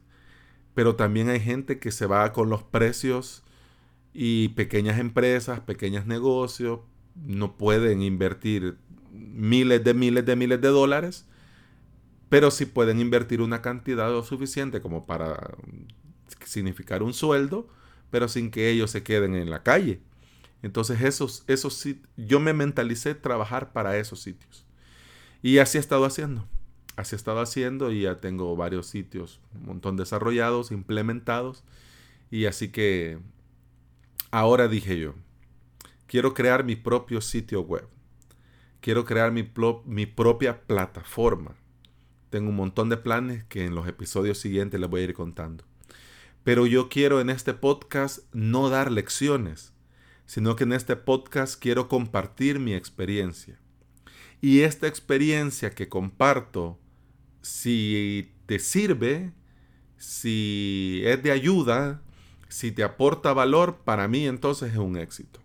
Pero 0.73 0.97
también 0.97 1.29
hay 1.29 1.41
gente 1.41 1.79
que 1.79 1.93
se 1.93 2.07
va 2.07 2.33
con 2.33 2.49
los 2.49 2.63
precios 2.63 3.43
y 4.15 4.49
pequeñas 4.49 4.99
empresas, 4.99 5.61
pequeños 5.61 6.07
negocios, 6.07 6.81
no 7.15 7.59
pueden 7.59 8.01
invertir 8.01 8.79
miles 9.13 9.85
de 9.85 9.93
miles 9.93 10.25
de 10.25 10.35
miles 10.35 10.63
de 10.63 10.69
dólares, 10.69 11.27
pero 12.33 12.51
sí 12.51 12.65
pueden 12.65 12.99
invertir 12.99 13.43
una 13.43 13.61
cantidad 13.61 14.11
suficiente 14.23 14.81
como 14.81 15.05
para 15.05 15.55
significar 16.47 17.03
un 17.03 17.13
sueldo, 17.13 17.69
pero 18.11 18.27
sin 18.27 18.51
que 18.51 18.71
ellos 18.71 18.91
se 18.91 19.03
queden 19.03 19.35
en 19.35 19.51
la 19.51 19.63
calle. 19.63 20.01
Entonces 20.63 21.03
esos, 21.03 21.45
esos 21.47 21.87
yo 22.17 22.41
me 22.41 22.55
mentalicé 22.55 23.15
trabajar 23.15 23.75
para 23.75 23.99
esos 23.99 24.23
sitios. 24.23 24.65
Y 25.43 25.59
así 25.59 25.77
he 25.77 25.81
estado 25.83 26.07
haciendo. 26.07 26.49
Así 26.97 27.15
he 27.15 27.19
estado 27.19 27.39
haciendo 27.39 27.93
y 27.93 28.05
ya 28.05 28.19
tengo 28.19 28.57
varios 28.57 28.87
sitios, 28.87 29.39
un 29.55 29.67
montón 29.67 29.99
desarrollados, 29.99 30.73
implementados. 30.73 31.65
Y 32.31 32.47
así 32.47 32.69
que 32.69 33.19
ahora 34.31 34.69
dije 34.69 34.99
yo, 34.99 35.15
quiero 36.07 36.33
crear 36.33 36.65
mi 36.65 36.77
propio 36.77 37.21
sitio 37.21 37.61
web. 37.61 37.87
Quiero 38.81 39.05
crear 39.05 39.33
mi 39.33 40.07
propia 40.07 40.63
plataforma. 40.63 41.57
Tengo 42.33 42.49
un 42.49 42.57
montón 42.57 42.89
de 42.89 42.97
planes 42.97 43.45
que 43.45 43.67
en 43.67 43.75
los 43.75 43.87
episodios 43.87 44.39
siguientes 44.39 44.81
les 44.81 44.89
voy 44.89 45.03
a 45.03 45.05
ir 45.05 45.13
contando. 45.13 45.65
Pero 46.43 46.67
yo 46.67 46.89
quiero 46.89 47.21
en 47.21 47.29
este 47.29 47.53
podcast 47.53 48.21
no 48.33 48.71
dar 48.71 48.91
lecciones, 48.91 49.75
sino 50.25 50.57
que 50.57 50.65
en 50.65 50.73
este 50.73 50.97
podcast 50.97 51.61
quiero 51.61 51.89
compartir 51.89 52.59
mi 52.59 52.73
experiencia. 52.73 53.61
Y 54.41 54.61
esta 54.61 54.87
experiencia 54.87 55.75
que 55.75 55.91
comparto, 55.91 56.81
si 57.43 58.33
te 58.47 58.59
sirve, 58.59 59.35
si 59.99 61.03
es 61.05 61.23
de 61.23 61.33
ayuda, 61.33 62.01
si 62.49 62.73
te 62.73 62.83
aporta 62.83 63.35
valor, 63.35 63.83
para 63.85 64.09
mí 64.09 64.27
entonces 64.27 64.73
es 64.73 64.79
un 64.79 64.97
éxito. 64.97 65.39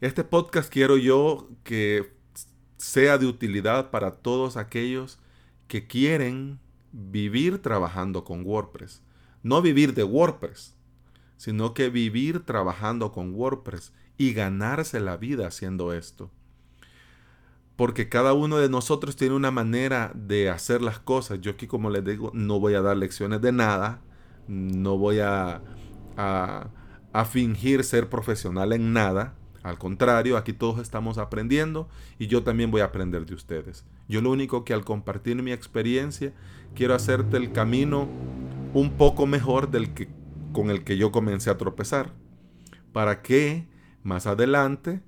Este 0.00 0.24
podcast 0.24 0.72
quiero 0.72 0.96
yo 0.96 1.50
que 1.64 2.21
sea 2.82 3.16
de 3.16 3.26
utilidad 3.26 3.90
para 3.90 4.10
todos 4.10 4.56
aquellos 4.56 5.20
que 5.68 5.86
quieren 5.86 6.58
vivir 6.90 7.62
trabajando 7.62 8.24
con 8.24 8.44
WordPress. 8.44 9.02
No 9.44 9.62
vivir 9.62 9.94
de 9.94 10.02
WordPress, 10.02 10.74
sino 11.36 11.74
que 11.74 11.90
vivir 11.90 12.44
trabajando 12.44 13.12
con 13.12 13.34
WordPress 13.34 13.92
y 14.18 14.32
ganarse 14.32 14.98
la 14.98 15.16
vida 15.16 15.46
haciendo 15.46 15.92
esto. 15.92 16.32
Porque 17.76 18.08
cada 18.08 18.32
uno 18.32 18.58
de 18.58 18.68
nosotros 18.68 19.14
tiene 19.14 19.36
una 19.36 19.52
manera 19.52 20.10
de 20.16 20.50
hacer 20.50 20.82
las 20.82 20.98
cosas. 20.98 21.40
Yo 21.40 21.52
aquí, 21.52 21.68
como 21.68 21.88
les 21.88 22.04
digo, 22.04 22.32
no 22.34 22.58
voy 22.58 22.74
a 22.74 22.82
dar 22.82 22.96
lecciones 22.96 23.40
de 23.40 23.52
nada. 23.52 24.00
No 24.48 24.98
voy 24.98 25.20
a, 25.20 25.62
a, 26.16 27.24
fingir 27.26 27.84
ser 27.84 28.08
profesional 28.08 28.72
en 28.72 28.92
nada. 28.92 29.34
Al 29.62 29.78
contrario, 29.78 30.36
aquí 30.36 30.52
todos 30.52 30.80
estamos 30.80 31.18
aprendiendo 31.18 31.88
y 32.18 32.26
yo 32.26 32.42
también 32.42 32.70
voy 32.70 32.80
a 32.80 32.86
aprender 32.86 33.26
de 33.26 33.34
ustedes. 33.34 33.84
Yo 34.08 34.20
lo 34.20 34.30
único 34.30 34.64
que 34.64 34.74
al 34.74 34.84
compartir 34.84 35.40
mi 35.42 35.52
experiencia 35.52 36.32
quiero 36.74 36.94
hacerte 36.94 37.36
el 37.36 37.52
camino 37.52 38.08
un 38.74 38.92
poco 38.92 39.26
mejor 39.26 39.70
del 39.70 39.94
que 39.94 40.08
con 40.52 40.70
el 40.70 40.84
que 40.84 40.96
yo 40.96 41.12
comencé 41.12 41.50
a 41.50 41.56
tropezar, 41.56 42.12
para 42.92 43.22
que 43.22 43.66
más 44.02 44.26
adelante 44.26 45.00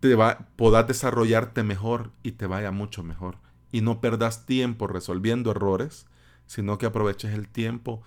te 0.00 0.14
va, 0.14 0.48
puedas 0.56 0.86
desarrollarte 0.86 1.62
mejor 1.62 2.12
y 2.22 2.32
te 2.32 2.46
vaya 2.46 2.70
mucho 2.70 3.02
mejor. 3.02 3.38
Y 3.72 3.80
no 3.80 4.00
perdas 4.00 4.46
tiempo 4.46 4.86
resolviendo 4.86 5.50
errores, 5.50 6.06
sino 6.46 6.78
que 6.78 6.86
aproveches 6.86 7.34
el 7.34 7.48
tiempo 7.48 8.02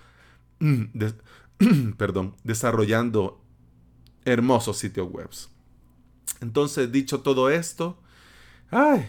perdón, 1.98 2.36
desarrollando 2.44 3.39
hermosos 4.30 4.78
sitios 4.78 5.10
web. 5.12 5.30
Entonces, 6.42 6.92
dicho 6.92 7.22
todo 7.22 7.50
esto, 7.50 8.00
ay, 8.72 9.08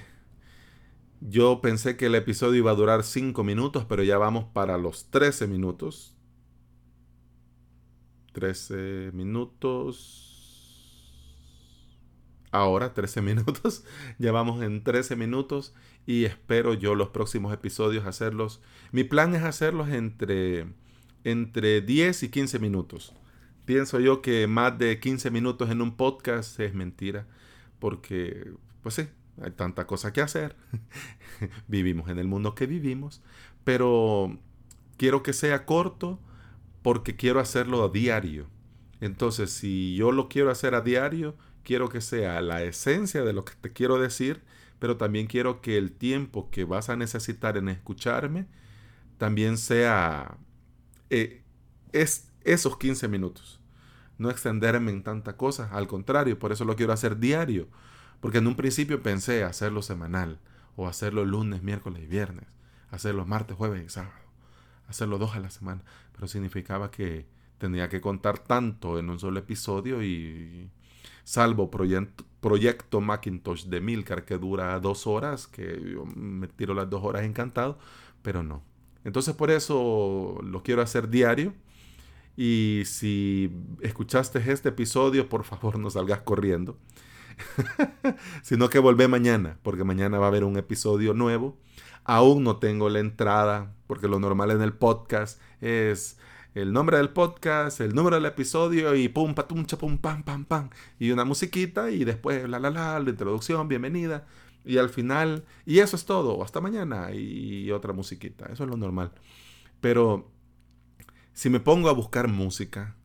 yo 1.20 1.60
pensé 1.60 1.96
que 1.96 2.06
el 2.06 2.14
episodio 2.14 2.58
iba 2.58 2.70
a 2.70 2.74
durar 2.74 3.04
5 3.04 3.44
minutos, 3.44 3.84
pero 3.88 4.02
ya 4.02 4.18
vamos 4.18 4.46
para 4.52 4.78
los 4.78 5.10
13 5.10 5.46
minutos. 5.46 6.14
13 8.32 9.10
minutos. 9.12 10.26
Ahora 12.52 12.94
13 12.94 13.20
minutos. 13.22 13.84
ya 14.18 14.32
vamos 14.32 14.62
en 14.62 14.82
13 14.82 15.14
minutos 15.16 15.74
y 16.06 16.24
espero 16.24 16.74
yo 16.74 16.94
los 16.94 17.10
próximos 17.10 17.52
episodios 17.52 18.06
hacerlos. 18.06 18.60
Mi 18.90 19.04
plan 19.04 19.34
es 19.34 19.42
hacerlos 19.42 19.90
entre, 19.90 20.72
entre 21.24 21.82
10 21.82 22.22
y 22.22 22.28
15 22.30 22.58
minutos. 22.58 23.12
Pienso 23.70 24.00
yo 24.00 24.20
que 24.20 24.48
más 24.48 24.76
de 24.78 24.98
15 24.98 25.30
minutos 25.30 25.70
en 25.70 25.80
un 25.80 25.96
podcast 25.96 26.58
es 26.58 26.74
mentira. 26.74 27.28
Porque, 27.78 28.50
pues 28.82 28.96
sí, 28.96 29.06
hay 29.40 29.52
tanta 29.52 29.86
cosa 29.86 30.12
que 30.12 30.20
hacer. 30.20 30.56
vivimos 31.68 32.10
en 32.10 32.18
el 32.18 32.26
mundo 32.26 32.56
que 32.56 32.66
vivimos. 32.66 33.22
Pero 33.62 34.36
quiero 34.96 35.22
que 35.22 35.32
sea 35.32 35.66
corto 35.66 36.18
porque 36.82 37.14
quiero 37.14 37.38
hacerlo 37.38 37.84
a 37.84 37.90
diario. 37.90 38.48
Entonces, 39.00 39.52
si 39.52 39.94
yo 39.94 40.10
lo 40.10 40.28
quiero 40.28 40.50
hacer 40.50 40.74
a 40.74 40.80
diario, 40.80 41.36
quiero 41.62 41.88
que 41.90 42.00
sea 42.00 42.42
la 42.42 42.64
esencia 42.64 43.22
de 43.22 43.32
lo 43.32 43.44
que 43.44 43.52
te 43.60 43.72
quiero 43.72 44.00
decir, 44.00 44.42
pero 44.80 44.96
también 44.96 45.28
quiero 45.28 45.60
que 45.60 45.78
el 45.78 45.92
tiempo 45.92 46.50
que 46.50 46.64
vas 46.64 46.88
a 46.90 46.96
necesitar 46.96 47.56
en 47.56 47.68
escucharme 47.68 48.46
también 49.16 49.56
sea 49.56 50.38
eh, 51.08 51.44
es 51.92 52.32
esos 52.42 52.76
15 52.76 53.06
minutos. 53.06 53.59
No 54.20 54.28
extenderme 54.28 54.90
en 54.90 55.02
tanta 55.02 55.38
cosa, 55.38 55.70
al 55.72 55.88
contrario, 55.88 56.38
por 56.38 56.52
eso 56.52 56.66
lo 56.66 56.76
quiero 56.76 56.92
hacer 56.92 57.18
diario, 57.18 57.68
porque 58.20 58.36
en 58.36 58.46
un 58.48 58.54
principio 58.54 59.02
pensé 59.02 59.44
hacerlo 59.44 59.80
semanal, 59.80 60.40
o 60.76 60.86
hacerlo 60.86 61.24
lunes, 61.24 61.62
miércoles 61.62 62.02
y 62.02 62.06
viernes, 62.06 62.44
hacerlo 62.90 63.24
martes, 63.24 63.56
jueves 63.56 63.82
y 63.82 63.88
sábado, 63.88 64.12
hacerlo 64.88 65.16
dos 65.16 65.34
a 65.36 65.40
la 65.40 65.48
semana, 65.48 65.80
pero 66.12 66.28
significaba 66.28 66.90
que 66.90 67.24
tenía 67.56 67.88
que 67.88 68.02
contar 68.02 68.38
tanto 68.38 68.98
en 68.98 69.08
un 69.08 69.18
solo 69.18 69.38
episodio 69.38 70.02
y 70.02 70.68
salvo 71.24 71.70
proyecto, 71.70 72.26
proyecto 72.42 73.00
Macintosh 73.00 73.68
de 73.68 73.80
Milcar 73.80 74.26
que 74.26 74.36
dura 74.36 74.78
dos 74.80 75.06
horas, 75.06 75.46
que 75.46 75.80
yo 75.94 76.04
me 76.04 76.46
tiro 76.46 76.74
las 76.74 76.90
dos 76.90 77.02
horas 77.02 77.22
encantado, 77.22 77.78
pero 78.20 78.42
no. 78.42 78.62
Entonces 79.02 79.34
por 79.34 79.50
eso 79.50 80.38
lo 80.44 80.62
quiero 80.62 80.82
hacer 80.82 81.08
diario. 81.08 81.54
Y 82.36 82.82
si 82.86 83.52
escuchaste 83.80 84.38
este 84.50 84.70
episodio, 84.70 85.28
por 85.28 85.44
favor 85.44 85.78
no 85.78 85.90
salgas 85.90 86.20
corriendo. 86.20 86.78
sino 88.42 88.68
que 88.68 88.78
volvé 88.78 89.08
mañana, 89.08 89.58
porque 89.62 89.84
mañana 89.84 90.18
va 90.18 90.26
a 90.26 90.28
haber 90.28 90.44
un 90.44 90.56
episodio 90.56 91.14
nuevo. 91.14 91.58
Aún 92.04 92.44
no 92.44 92.56
tengo 92.56 92.88
la 92.88 93.00
entrada, 93.00 93.74
porque 93.86 94.08
lo 94.08 94.18
normal 94.18 94.50
en 94.50 94.62
el 94.62 94.72
podcast 94.72 95.40
es 95.60 96.18
el 96.54 96.72
nombre 96.72 96.96
del 96.96 97.10
podcast, 97.10 97.80
el 97.80 97.94
número 97.94 98.16
del 98.16 98.26
episodio 98.26 98.94
y 98.94 99.08
pum, 99.08 99.34
patum, 99.34 99.66
chapum, 99.66 99.98
pam, 99.98 100.22
pam, 100.22 100.44
pam. 100.44 100.70
Y 100.98 101.10
una 101.10 101.24
musiquita 101.24 101.90
y 101.90 102.04
después 102.04 102.48
la, 102.48 102.58
la, 102.58 102.70
la, 102.70 102.98
la 102.98 103.10
introducción, 103.10 103.68
bienvenida. 103.68 104.26
Y 104.64 104.78
al 104.78 104.90
final, 104.90 105.44
y 105.64 105.78
eso 105.78 105.96
es 105.96 106.04
todo, 106.04 106.42
hasta 106.42 106.60
mañana 106.60 107.12
y 107.12 107.70
otra 107.70 107.92
musiquita, 107.92 108.46
eso 108.46 108.64
es 108.64 108.70
lo 108.70 108.76
normal. 108.76 109.12
Pero 109.80 110.30
si 111.32 111.50
me 111.50 111.60
pongo 111.60 111.88
a 111.88 111.92
buscar 111.92 112.28
música, 112.28 112.96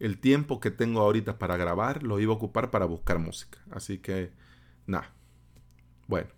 el 0.00 0.18
tiempo 0.18 0.60
que 0.60 0.70
tengo 0.70 1.00
ahorita 1.00 1.38
para 1.38 1.56
grabar 1.56 2.02
lo 2.02 2.20
iba 2.20 2.32
a 2.32 2.36
ocupar 2.36 2.70
para 2.70 2.86
buscar 2.86 3.18
música. 3.18 3.58
Así 3.70 3.98
que, 3.98 4.32
nada. 4.86 5.12
Bueno. 6.06 6.28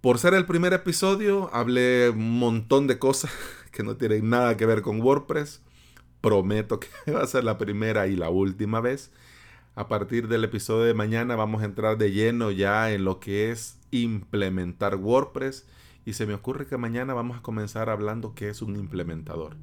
Por 0.00 0.18
ser 0.18 0.34
el 0.34 0.46
primer 0.46 0.72
episodio, 0.72 1.48
hablé 1.54 2.10
un 2.10 2.38
montón 2.38 2.88
de 2.88 2.98
cosas 2.98 3.30
que 3.70 3.84
no 3.84 3.96
tienen 3.96 4.28
nada 4.30 4.56
que 4.56 4.66
ver 4.66 4.82
con 4.82 5.00
WordPress. 5.00 5.62
Prometo 6.20 6.80
que 6.80 6.88
va 7.12 7.22
a 7.22 7.26
ser 7.26 7.44
la 7.44 7.58
primera 7.58 8.08
y 8.08 8.16
la 8.16 8.30
última 8.30 8.80
vez. 8.80 9.12
A 9.74 9.88
partir 9.88 10.28
del 10.28 10.44
episodio 10.44 10.84
de 10.84 10.94
mañana 10.94 11.36
vamos 11.36 11.62
a 11.62 11.66
entrar 11.66 11.96
de 11.96 12.10
lleno 12.10 12.50
ya 12.50 12.92
en 12.92 13.04
lo 13.04 13.20
que 13.20 13.50
es 13.50 13.78
implementar 13.90 14.96
WordPress. 14.96 15.66
Y 16.04 16.14
se 16.14 16.26
me 16.26 16.34
ocurre 16.34 16.66
que 16.66 16.76
mañana 16.76 17.14
vamos 17.14 17.38
a 17.38 17.42
comenzar 17.42 17.88
hablando 17.88 18.34
qué 18.34 18.48
es 18.48 18.62
un 18.62 18.76
implementador. 18.76 19.56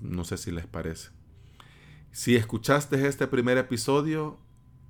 No 0.00 0.24
sé 0.24 0.36
si 0.36 0.50
les 0.50 0.66
parece. 0.66 1.10
Si 2.12 2.36
escuchaste 2.36 3.08
este 3.08 3.26
primer 3.26 3.58
episodio 3.58 4.38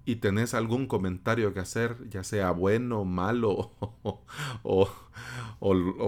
y 0.05 0.17
tenés 0.17 0.53
algún 0.53 0.87
comentario 0.87 1.55
que 1.55 1.61
hacer, 1.61 1.97
ya 2.11 2.25
sea 2.25 2.51
bueno, 2.51 3.05
malo 3.05 3.71
o, 4.63 4.91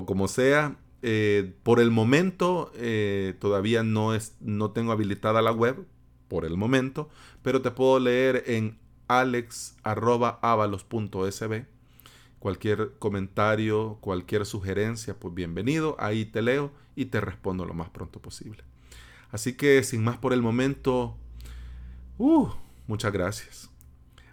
como 0.06 0.28
sea, 0.28 0.76
eh, 1.00 1.54
por 1.62 1.80
el 1.80 1.90
momento 1.90 2.70
eh, 2.74 3.34
todavía 3.38 3.82
no, 3.82 4.14
es, 4.14 4.36
no 4.40 4.72
tengo 4.72 4.92
habilitada 4.92 5.40
la 5.40 5.52
web, 5.52 5.86
por 6.28 6.44
el 6.44 6.56
momento, 6.56 7.08
pero 7.42 7.62
te 7.62 7.70
puedo 7.70 7.98
leer 7.98 8.44
en 8.46 8.78
alex.avalos.sb. 9.08 11.75
Cualquier 12.38 12.92
comentario, 12.98 13.98
cualquier 14.00 14.46
sugerencia, 14.46 15.18
pues 15.18 15.34
bienvenido. 15.34 15.96
Ahí 15.98 16.24
te 16.24 16.42
leo 16.42 16.72
y 16.94 17.06
te 17.06 17.20
respondo 17.20 17.64
lo 17.64 17.74
más 17.74 17.90
pronto 17.90 18.20
posible. 18.20 18.62
Así 19.30 19.54
que 19.54 19.82
sin 19.82 20.04
más 20.04 20.18
por 20.18 20.32
el 20.32 20.42
momento, 20.42 21.16
uh, 22.18 22.48
muchas 22.86 23.12
gracias. 23.12 23.70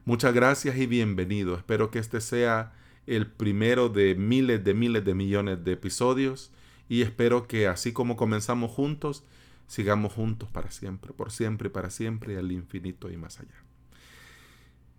Muchas 0.06 0.34
gracias 0.34 0.78
y 0.78 0.86
bienvenido. 0.86 1.56
Espero 1.56 1.89
que 1.89 1.99
este 1.99 2.21
sea 2.21 2.73
el 3.08 3.28
primero 3.28 3.89
de 3.89 4.15
miles 4.15 4.63
de 4.63 4.73
miles 4.73 5.04
de 5.04 5.13
millones 5.13 5.63
de 5.63 5.73
episodios 5.73 6.51
y 6.89 7.01
espero 7.01 7.47
que 7.47 7.67
así 7.67 7.93
como 7.93 8.15
comenzamos 8.15 8.71
juntos, 8.71 9.23
sigamos 9.67 10.13
juntos 10.13 10.49
para 10.49 10.71
siempre, 10.71 11.13
por 11.13 11.32
siempre 11.32 11.67
y 11.67 11.71
para 11.71 11.89
siempre 11.89 12.38
al 12.38 12.51
infinito 12.51 13.10
y 13.10 13.17
más 13.17 13.39
allá. 13.39 13.63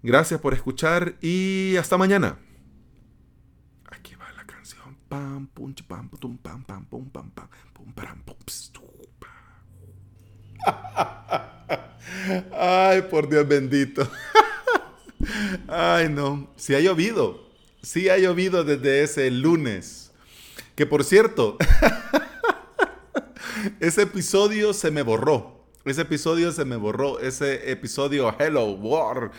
Gracias 0.03 0.41
por 0.41 0.55
escuchar 0.55 1.17
y 1.21 1.77
hasta 1.77 1.97
mañana. 1.97 2.39
Aquí 3.91 4.15
va 4.17 4.31
la 4.33 4.45
canción. 4.47 4.99
Pam, 5.15 5.47
pum, 5.55 5.73
pam, 5.87 6.09
pum, 6.09 6.37
pam, 6.37 6.65
pam, 6.65 6.85
pum, 6.91 7.09
pam, 7.09 7.31
pam, 7.31 7.49
pum, 7.73 7.93
pam, 7.95 8.19
pum, 8.27 8.37
Ay, 12.53 13.03
por 13.03 13.29
Dios 13.29 13.47
bendito. 13.47 14.11
Ay, 15.69 16.09
no. 16.09 16.51
Si 16.57 16.75
ha 16.75 16.81
llovido. 16.81 17.49
Sí 17.81 18.09
ha 18.09 18.19
llovido 18.19 18.65
desde 18.65 19.05
ese 19.05 19.31
lunes. 19.31 20.11
Que 20.75 20.85
por 20.85 21.05
cierto, 21.05 21.59
ese 23.79 24.03
episodio 24.03 24.73
se 24.73 24.91
me 24.91 25.03
borró. 25.03 25.65
Ese 25.85 26.01
episodio 26.01 26.51
se 26.51 26.65
me 26.65 26.75
borró. 26.75 27.21
Ese 27.21 27.71
episodio 27.71 28.35
Hello 28.37 28.73
War. 28.73 29.31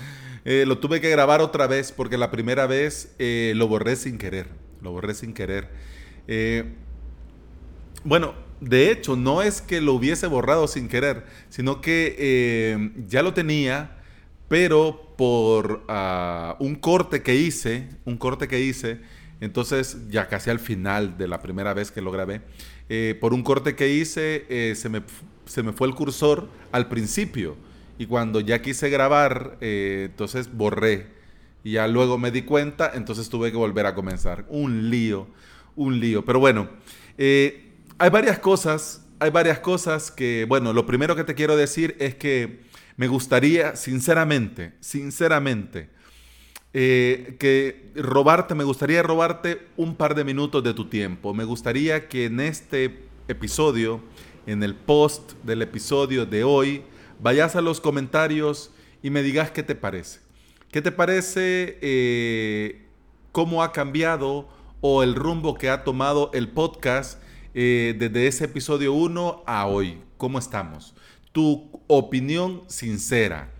Eh, 0.46 0.64
lo 0.66 0.78
tuve 0.78 1.02
que 1.02 1.10
grabar 1.10 1.42
otra 1.42 1.68
vez 1.68 1.92
porque 1.92 2.18
la 2.18 2.32
primera 2.32 2.66
vez 2.66 3.14
eh, 3.20 3.52
lo 3.58 3.68
borré 3.68 3.98
sin 3.98 4.18
querer. 4.18 4.64
Lo 4.86 4.92
borré 4.92 5.16
sin 5.16 5.34
querer. 5.34 5.68
Eh, 6.28 6.64
bueno, 8.04 8.36
de 8.62 8.92
hecho, 8.92 9.16
no 9.16 9.42
es 9.42 9.60
que 9.60 9.82
lo 9.82 9.96
hubiese 9.96 10.28
borrado 10.28 10.68
sin 10.68 10.88
querer, 10.88 11.26
sino 11.50 11.82
que 11.82 12.16
eh, 12.20 12.92
ya 13.08 13.24
lo 13.24 13.34
tenía, 13.34 13.98
pero 14.48 15.16
por 15.18 15.84
ah, 15.88 16.56
un 16.60 16.76
corte 16.76 17.24
que 17.24 17.34
hice, 17.34 17.90
un 18.06 18.18
corte 18.18 18.48
que 18.48 18.60
hice, 18.60 19.00
entonces 19.42 19.98
ya 20.08 20.28
casi 20.28 20.52
al 20.52 20.60
final 20.60 21.18
de 21.18 21.28
la 21.28 21.42
primera 21.42 21.74
vez 21.74 21.90
que 21.90 22.02
lo 22.02 22.12
grabé, 22.12 22.42
eh, 22.88 23.18
por 23.20 23.34
un 23.34 23.42
corte 23.42 23.76
que 23.76 23.90
hice, 23.90 24.76
se, 24.76 24.88
me, 24.88 25.02
se, 25.46 25.64
me, 25.64 25.74
fue 25.74 25.88
el 25.88 25.96
cursor 25.96 26.48
al 26.72 26.88
principio. 26.90 27.58
Y 27.98 28.06
cuando 28.06 28.40
ya 28.40 28.62
quise 28.62 28.92
grabar, 28.92 29.58
entonces 29.62 30.56
borré. 30.56 31.15
Y 31.66 31.72
ya 31.72 31.88
luego 31.88 32.20
me 32.20 32.30
di 32.30 32.44
cuenta, 32.44 32.92
entonces 32.94 33.28
tuve 33.28 33.50
que 33.50 33.58
volver 33.58 33.88
a 33.88 33.96
comenzar. 33.96 34.46
Un 34.50 34.92
lío, 34.92 35.28
un 35.76 36.00
lío. 36.00 36.24
Pero 36.24 36.40
bueno, 36.40 36.70
hay 37.18 38.10
varias 38.12 38.38
cosas, 38.38 39.04
hay 39.18 39.32
varias 39.32 39.58
cosas 39.62 40.12
que, 40.12 40.46
bueno, 40.48 40.74
lo 40.74 40.86
primero 40.86 41.16
que 41.16 41.24
te 41.24 41.34
quiero 41.34 41.58
decir 41.58 41.96
es 42.00 42.14
que 42.14 42.60
me 42.98 43.08
gustaría, 43.08 43.76
sinceramente, 43.76 44.74
sinceramente, 44.80 45.90
eh, 46.74 47.36
que 47.40 47.90
robarte, 47.96 48.54
me 48.54 48.64
gustaría 48.64 49.02
robarte 49.02 49.66
un 49.76 49.96
par 49.96 50.14
de 50.14 50.24
minutos 50.24 50.64
de 50.64 50.76
tu 50.76 50.88
tiempo. 50.88 51.34
Me 51.34 51.46
gustaría 51.46 52.08
que 52.08 52.26
en 52.26 52.42
este 52.42 53.00
episodio, 53.28 54.02
en 54.46 54.62
el 54.62 54.76
post 54.76 55.32
del 55.42 55.64
episodio 55.64 56.28
de 56.28 56.44
hoy, 56.44 56.84
vayas 57.20 57.56
a 57.56 57.62
los 57.62 57.82
comentarios 57.82 58.70
y 59.02 59.10
me 59.10 59.24
digas 59.24 59.50
qué 59.50 59.64
te 59.64 59.74
parece. 59.74 60.25
¿Qué 60.76 60.82
te 60.82 60.92
parece? 60.92 61.78
Eh, 61.82 62.82
¿Cómo 63.32 63.64
ha 63.64 63.72
cambiado 63.72 64.50
o 64.82 65.04
el 65.04 65.16
rumbo 65.16 65.56
que 65.56 65.70
ha 65.70 65.86
tomado 65.86 66.32
el 66.34 66.50
podcast? 66.50 67.18
Eh, 67.54 67.96
desde 67.98 68.28
ese 68.28 68.44
episodio 68.44 68.92
1 68.92 69.44
a 69.48 69.68
hoy. 69.68 70.02
¿Cómo 70.18 70.38
estamos? 70.38 70.94
Tu 71.32 71.72
opinión 71.88 72.64
sincera. 72.68 73.54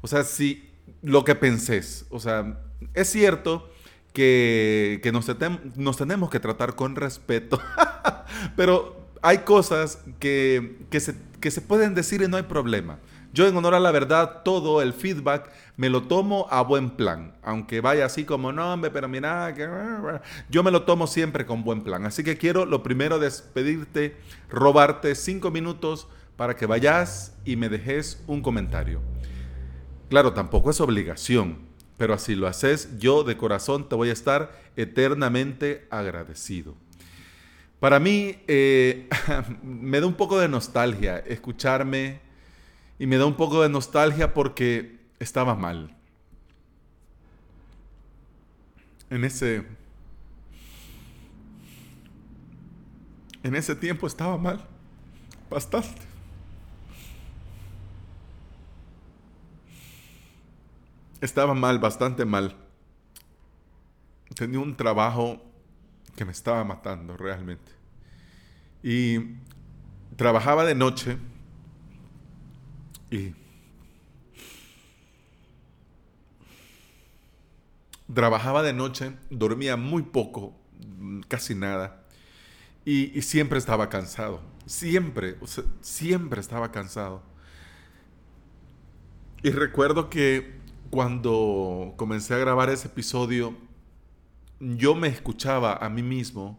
O 0.00 0.06
sea, 0.06 0.22
si 0.22 0.70
lo 1.02 1.24
que 1.24 1.34
pensés. 1.34 2.06
O 2.08 2.20
sea, 2.20 2.60
es 2.94 3.10
cierto 3.10 3.68
que, 4.12 5.00
nos, 5.12 5.26
nos, 5.74 5.96
tenemos 5.96 6.30
que 6.30 6.38
tratar 6.38 6.76
con 6.76 6.94
respeto, 6.94 7.60
pero 8.56 9.08
hay 9.22 9.38
cosas 9.38 9.98
que, 10.20 10.76
se, 11.00 11.16
que 11.40 11.50
se 11.50 11.62
pueden 11.62 11.96
decir 11.96 12.22
y 12.22 12.28
no 12.28 12.36
hay 12.36 12.44
problema. 12.44 13.00
Yo 13.32 13.46
en 13.46 13.56
honor 13.56 13.74
a 13.74 13.80
la 13.80 13.92
verdad, 13.92 14.42
todo 14.44 14.82
el 14.82 14.92
feedback 14.92 15.50
me 15.76 15.88
lo 15.88 16.02
tomo 16.02 16.46
a 16.50 16.62
buen 16.62 16.90
plan. 16.90 17.34
Aunque 17.42 17.80
vaya 17.80 18.04
así 18.04 18.24
como, 18.24 18.52
no, 18.52 18.72
hombre, 18.72 18.90
pero 18.90 19.08
mira, 19.08 19.54
que... 19.54 19.68
yo 20.48 20.62
me 20.62 20.70
lo 20.70 20.82
tomo 20.82 21.06
siempre 21.06 21.46
con 21.46 21.62
buen 21.62 21.82
plan. 21.82 22.04
Así 22.06 22.24
que 22.24 22.36
quiero 22.36 22.64
lo 22.64 22.82
primero 22.82 23.18
despedirte, 23.18 24.16
robarte 24.48 25.14
cinco 25.14 25.50
minutos 25.50 26.08
para 26.36 26.56
que 26.56 26.66
vayas 26.66 27.36
y 27.44 27.56
me 27.56 27.68
dejes 27.68 28.22
un 28.26 28.42
comentario. 28.42 29.00
Claro, 30.08 30.32
tampoco 30.32 30.70
es 30.70 30.80
obligación, 30.80 31.58
pero 31.96 32.14
así 32.14 32.34
lo 32.34 32.48
haces, 32.48 32.98
yo 32.98 33.22
de 33.22 33.36
corazón 33.36 33.88
te 33.88 33.94
voy 33.94 34.08
a 34.08 34.12
estar 34.12 34.50
eternamente 34.74 35.86
agradecido. 35.90 36.74
Para 37.78 38.00
mí 38.00 38.36
eh, 38.48 39.08
me 39.62 40.00
da 40.00 40.06
un 40.06 40.14
poco 40.14 40.38
de 40.38 40.48
nostalgia 40.48 41.18
escucharme 41.18 42.20
y 43.00 43.06
me 43.06 43.16
da 43.16 43.24
un 43.24 43.34
poco 43.34 43.62
de 43.62 43.70
nostalgia 43.70 44.34
porque 44.34 45.00
estaba 45.18 45.54
mal. 45.54 45.96
En 49.08 49.24
ese... 49.24 49.66
en 53.42 53.56
ese 53.56 53.74
tiempo 53.74 54.06
estaba 54.06 54.36
mal, 54.36 54.62
bastante. 55.48 56.02
Estaba 61.22 61.54
mal, 61.54 61.78
bastante 61.78 62.26
mal. 62.26 62.54
Tenía 64.34 64.60
un 64.60 64.76
trabajo 64.76 65.40
que 66.16 66.26
me 66.26 66.32
estaba 66.32 66.62
matando 66.64 67.16
realmente. 67.16 67.72
Y 68.82 69.20
trabajaba 70.16 70.66
de 70.66 70.74
noche 70.74 71.16
y 73.10 73.34
trabajaba 78.14 78.62
de 78.62 78.72
noche, 78.72 79.12
dormía 79.30 79.76
muy 79.76 80.02
poco, 80.02 80.54
casi 81.28 81.54
nada, 81.54 82.04
y, 82.84 83.20
siempre 83.22 83.58
estaba 83.58 83.88
cansado, 83.88 84.40
siempre, 84.66 85.36
siempre 85.80 86.40
estaba 86.40 86.72
cansado. 86.72 87.22
Y 89.42 89.50
recuerdo 89.50 90.10
que 90.10 90.58
cuando 90.90 91.94
comencé 91.96 92.34
a 92.34 92.38
grabar 92.38 92.68
ese 92.68 92.88
episodio, 92.88 93.56
yo 94.58 94.94
me 94.94 95.08
escuchaba 95.08 95.74
a 95.74 95.88
mí 95.88 96.02
mismo 96.02 96.58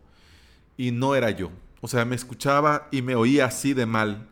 y 0.77 0.91
no 0.91 1.15
era 1.15 1.31
yo. 1.31 1.51
O 1.81 1.87
sea, 1.87 2.05
me 2.05 2.15
escuchaba 2.15 2.87
y 2.91 3.01
me 3.01 3.15
oía 3.15 3.45
así 3.45 3.73
de 3.73 3.85
mal. 3.85 4.27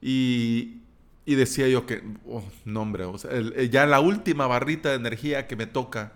Y, 0.00 0.80
decía 1.34 1.68
yo 1.68 1.86
que, 1.86 2.02
oh, 2.26 2.42
no 2.64 2.82
hombre, 2.82 3.06
sea, 3.18 3.30
ya 3.70 3.86
la 3.86 4.00
última 4.00 4.46
barrita 4.46 4.90
de 4.90 4.96
energía 4.96 5.46
que 5.46 5.56
me 5.56 5.66
toca, 5.66 6.12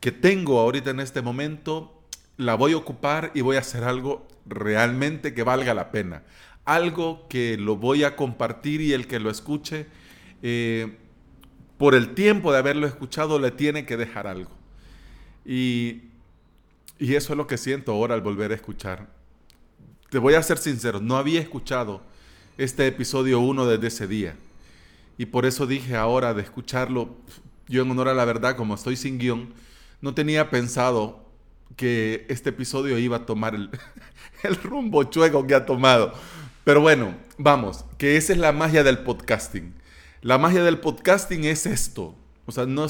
que 0.00 0.12
tengo 0.12 0.58
ahorita 0.58 0.90
en 0.90 1.00
este 1.00 1.22
momento, 1.22 2.02
la 2.36 2.54
voy 2.54 2.72
a 2.72 2.76
ocupar 2.76 3.30
y 3.34 3.40
voy 3.40 3.56
a 3.56 3.60
hacer 3.60 3.84
algo 3.84 4.26
realmente 4.46 5.34
que 5.34 5.42
valga 5.42 5.74
la 5.74 5.90
pena. 5.90 6.24
Algo 6.64 7.26
que 7.28 7.56
lo 7.56 7.76
voy 7.76 8.04
a 8.04 8.16
compartir 8.16 8.80
y 8.80 8.92
el 8.92 9.06
que 9.06 9.20
lo 9.20 9.30
escuche, 9.30 9.86
eh, 10.42 10.98
por 11.78 11.94
el 11.94 12.14
tiempo 12.14 12.52
de 12.52 12.58
haberlo 12.58 12.86
escuchado, 12.86 13.38
le 13.38 13.50
tiene 13.50 13.86
que 13.86 13.96
dejar 13.96 14.26
algo. 14.26 14.50
Y, 15.44 16.02
y 16.98 17.14
eso 17.14 17.32
es 17.32 17.36
lo 17.36 17.46
que 17.46 17.58
siento 17.58 17.92
ahora 17.92 18.14
al 18.14 18.20
volver 18.20 18.52
a 18.52 18.54
escuchar. 18.54 19.08
Te 20.10 20.18
voy 20.18 20.34
a 20.34 20.42
ser 20.42 20.58
sincero, 20.58 21.00
no 21.00 21.16
había 21.16 21.40
escuchado 21.40 22.02
este 22.58 22.86
episodio 22.86 23.40
1 23.40 23.66
desde 23.66 23.86
ese 23.86 24.06
día. 24.06 24.36
Y 25.18 25.26
por 25.26 25.46
eso 25.46 25.66
dije 25.66 25.96
ahora 25.96 26.34
de 26.34 26.42
escucharlo, 26.42 27.16
yo 27.68 27.82
en 27.82 27.90
honor 27.90 28.08
a 28.08 28.14
la 28.14 28.24
verdad, 28.24 28.56
como 28.56 28.74
estoy 28.74 28.96
sin 28.96 29.18
guion, 29.18 29.52
no 30.00 30.14
tenía 30.14 30.50
pensado 30.50 31.24
que 31.76 32.26
este 32.28 32.50
episodio 32.50 32.98
iba 32.98 33.18
a 33.18 33.26
tomar 33.26 33.54
el, 33.54 33.70
el 34.42 34.56
rumbo 34.56 35.04
chueco 35.04 35.46
que 35.46 35.54
ha 35.54 35.66
tomado. 35.66 36.12
Pero 36.64 36.80
bueno, 36.80 37.14
vamos, 37.38 37.84
que 37.98 38.16
esa 38.16 38.32
es 38.32 38.38
la 38.38 38.52
magia 38.52 38.84
del 38.84 38.98
podcasting. 38.98 39.74
La 40.20 40.38
magia 40.38 40.62
del 40.62 40.78
podcasting 40.78 41.44
es 41.44 41.66
esto. 41.66 42.14
O 42.46 42.52
sea, 42.52 42.66
no, 42.66 42.86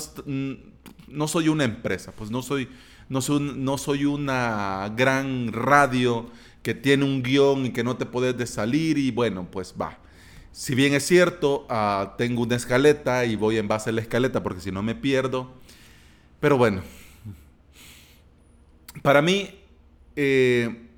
no 1.09 1.29
soy 1.29 1.49
una 1.49 1.65
empresa, 1.65 2.13
pues 2.13 2.31
no 2.31 2.43
soy, 2.43 2.69
no 3.09 3.21
soy, 3.21 3.41
no 3.57 3.79
soy 3.79 4.05
una 4.05 4.93
gran 4.97 5.53
radio 5.53 6.31
que 6.63 6.75
tiene 6.75 7.05
un 7.05 7.23
guion 7.23 7.67
y 7.67 7.71
que 7.71 7.85
no 7.85 7.97
te 7.97 8.07
puedes 8.07 8.37
de 8.37 8.47
salir 8.47 8.99
y 8.99 9.11
bueno, 9.11 9.49
pues 9.51 9.75
va. 9.81 9.99
Si 10.53 10.75
bien 10.75 10.95
es 10.95 11.07
cierto, 11.07 11.67
ah, 11.69 12.15
tengo 12.19 12.43
una 12.43 12.57
escaleta 12.57 13.25
y 13.25 13.37
voy 13.37 13.57
en 13.57 13.69
base 13.69 13.91
a 13.91 13.93
la 13.93 14.03
escaleta 14.03 14.43
porque 14.43 14.61
si 14.61 14.71
no 14.71 14.83
me 14.83 14.95
pierdo. 14.95 15.51
Pero 16.41 16.59
bueno, 16.59 16.83
para 19.01 19.23
mí, 19.23 19.51
eh, 20.17 20.89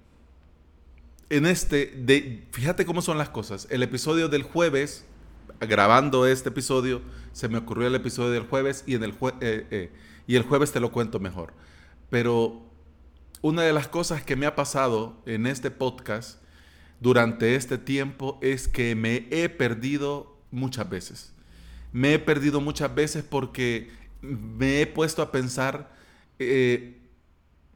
en 1.30 1.46
este, 1.46 2.44
fíjate 2.50 2.84
cómo 2.84 3.00
son 3.00 3.18
las 3.18 3.28
cosas. 3.28 3.68
El 3.70 3.82
episodio 3.82 4.28
del 4.28 4.42
jueves, 4.42 5.04
grabando 5.60 6.26
este 6.26 6.48
episodio, 6.48 7.00
se 7.32 7.48
me 7.48 7.58
ocurrió 7.58 7.86
el 7.86 7.94
episodio 7.94 8.30
del 8.30 8.44
jueves 8.44 8.84
y, 8.86 8.94
en 8.94 9.04
el, 9.04 9.10
eh, 9.40 9.66
eh, 9.70 9.92
y 10.26 10.36
el 10.36 10.42
jueves 10.42 10.72
te 10.72 10.80
lo 10.80 10.90
cuento 10.90 11.20
mejor. 11.20 11.52
Pero 12.10 12.62
una 13.44 13.60
de 13.60 13.74
las 13.74 13.88
cosas 13.88 14.22
que 14.22 14.36
me 14.36 14.46
ha 14.46 14.54
pasado 14.54 15.22
en 15.26 15.46
este 15.46 15.70
podcast 15.70 16.38
durante 16.98 17.56
este 17.56 17.76
tiempo 17.76 18.38
es 18.40 18.68
que 18.68 18.94
me 18.94 19.26
he 19.30 19.50
perdido 19.50 20.40
muchas 20.50 20.88
veces. 20.88 21.34
Me 21.92 22.14
he 22.14 22.18
perdido 22.18 22.62
muchas 22.62 22.94
veces 22.94 23.22
porque 23.22 23.90
me 24.22 24.80
he 24.80 24.86
puesto 24.86 25.20
a 25.20 25.30
pensar 25.30 25.94
eh, 26.38 27.02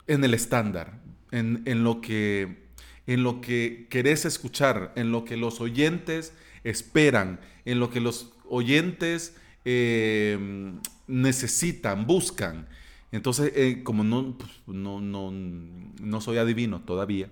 en 0.07 0.25
el 0.25 0.33
estándar, 0.33 1.03
en, 1.33 1.85
lo 1.85 2.01
que, 2.01 2.71
en 3.07 3.23
lo 3.23 3.43
que 3.43 3.89
querés 3.91 4.25
escuchar, 4.25 4.95
en 4.97 5.13
lo 5.13 5.27
que 5.27 5.37
los 5.37 5.61
oyentes 5.61 6.33
esperan, 6.65 7.41
en 7.67 7.79
lo 7.79 7.91
que 7.91 8.01
los 8.01 8.33
oyentes 8.49 9.37
eh, 9.67 10.73
necesitan, 11.07 12.07
buscan. 12.07 12.69
Entonces, 13.11 13.53
eh, 13.55 13.83
como 13.83 14.03
pues, 14.37 14.51
no, 14.67 15.01
no, 15.01 15.31
no, 15.31 16.21
soy 16.21 16.39
adivino 16.39 16.81
todavía, 16.81 17.29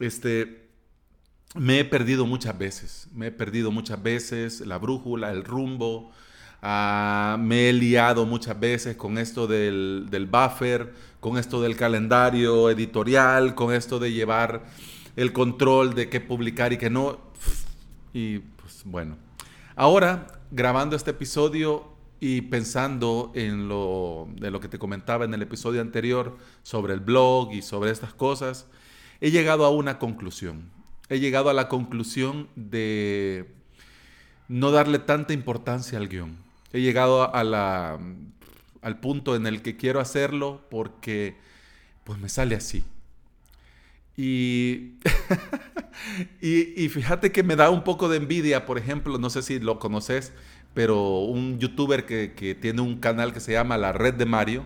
este, 0.00 0.68
me 1.54 1.80
he 1.80 1.84
perdido 1.84 2.26
muchas 2.26 2.56
veces. 2.56 3.08
Me 3.14 3.26
he 3.26 3.30
perdido 3.30 3.70
muchas 3.70 4.02
veces 4.02 4.60
la 4.60 4.78
brújula, 4.78 5.30
el 5.30 5.44
rumbo. 5.44 6.12
Ah, 6.62 7.36
me 7.38 7.68
he 7.68 7.72
liado 7.72 8.24
muchas 8.24 8.58
veces 8.58 8.96
con 8.96 9.18
esto 9.18 9.46
del, 9.46 10.06
del 10.10 10.26
buffer, 10.26 10.94
con 11.20 11.36
esto 11.36 11.60
del 11.60 11.76
calendario 11.76 12.70
editorial, 12.70 13.54
con 13.54 13.74
esto 13.74 13.98
de 13.98 14.12
llevar 14.12 14.64
el 15.16 15.32
control 15.32 15.94
de 15.94 16.08
qué 16.08 16.20
publicar 16.20 16.72
y 16.72 16.78
qué 16.78 16.88
no. 16.88 17.18
Y 18.14 18.38
pues 18.38 18.82
bueno. 18.84 19.16
Ahora, 19.74 20.26
grabando 20.50 20.96
este 20.96 21.10
episodio, 21.10 21.91
y 22.24 22.42
pensando 22.42 23.32
en 23.34 23.66
lo, 23.66 24.28
de 24.36 24.52
lo 24.52 24.60
que 24.60 24.68
te 24.68 24.78
comentaba 24.78 25.24
en 25.24 25.34
el 25.34 25.42
episodio 25.42 25.80
anterior 25.80 26.38
sobre 26.62 26.94
el 26.94 27.00
blog 27.00 27.52
y 27.52 27.62
sobre 27.62 27.90
estas 27.90 28.14
cosas, 28.14 28.68
he 29.20 29.32
llegado 29.32 29.64
a 29.64 29.70
una 29.70 29.98
conclusión. 29.98 30.70
He 31.08 31.18
llegado 31.18 31.50
a 31.50 31.52
la 31.52 31.66
conclusión 31.66 32.48
de 32.54 33.52
no 34.46 34.70
darle 34.70 35.00
tanta 35.00 35.32
importancia 35.32 35.98
al 35.98 36.06
guion. 36.06 36.36
He 36.72 36.80
llegado 36.80 37.34
a 37.34 37.42
la, 37.42 37.98
al 38.82 39.00
punto 39.00 39.34
en 39.34 39.48
el 39.48 39.60
que 39.60 39.76
quiero 39.76 39.98
hacerlo 39.98 40.64
porque 40.70 41.34
pues 42.04 42.20
me 42.20 42.28
sale 42.28 42.54
así. 42.54 42.84
Y, 44.16 44.92
y, 46.40 46.84
y, 46.84 46.88
fíjate 46.88 47.32
que 47.32 47.42
me 47.42 47.56
da 47.56 47.70
un 47.70 47.82
poco 47.82 48.08
de 48.08 48.18
envidia, 48.18 48.64
por 48.64 48.78
ejemplo, 48.78 49.18
no 49.18 49.28
sé 49.28 49.42
si 49.42 49.58
lo 49.58 49.80
conoces, 49.80 50.32
pero 50.74 51.20
un 51.20 51.58
youtuber 51.58 52.06
que, 52.06 52.56
tiene 52.60 52.80
un 52.80 52.98
canal 52.98 53.32
que 53.32 53.40
se 53.40 53.52
llama 53.52 53.76
La 53.76 53.92
Red 53.92 54.14
de 54.14 54.26
Mario, 54.26 54.64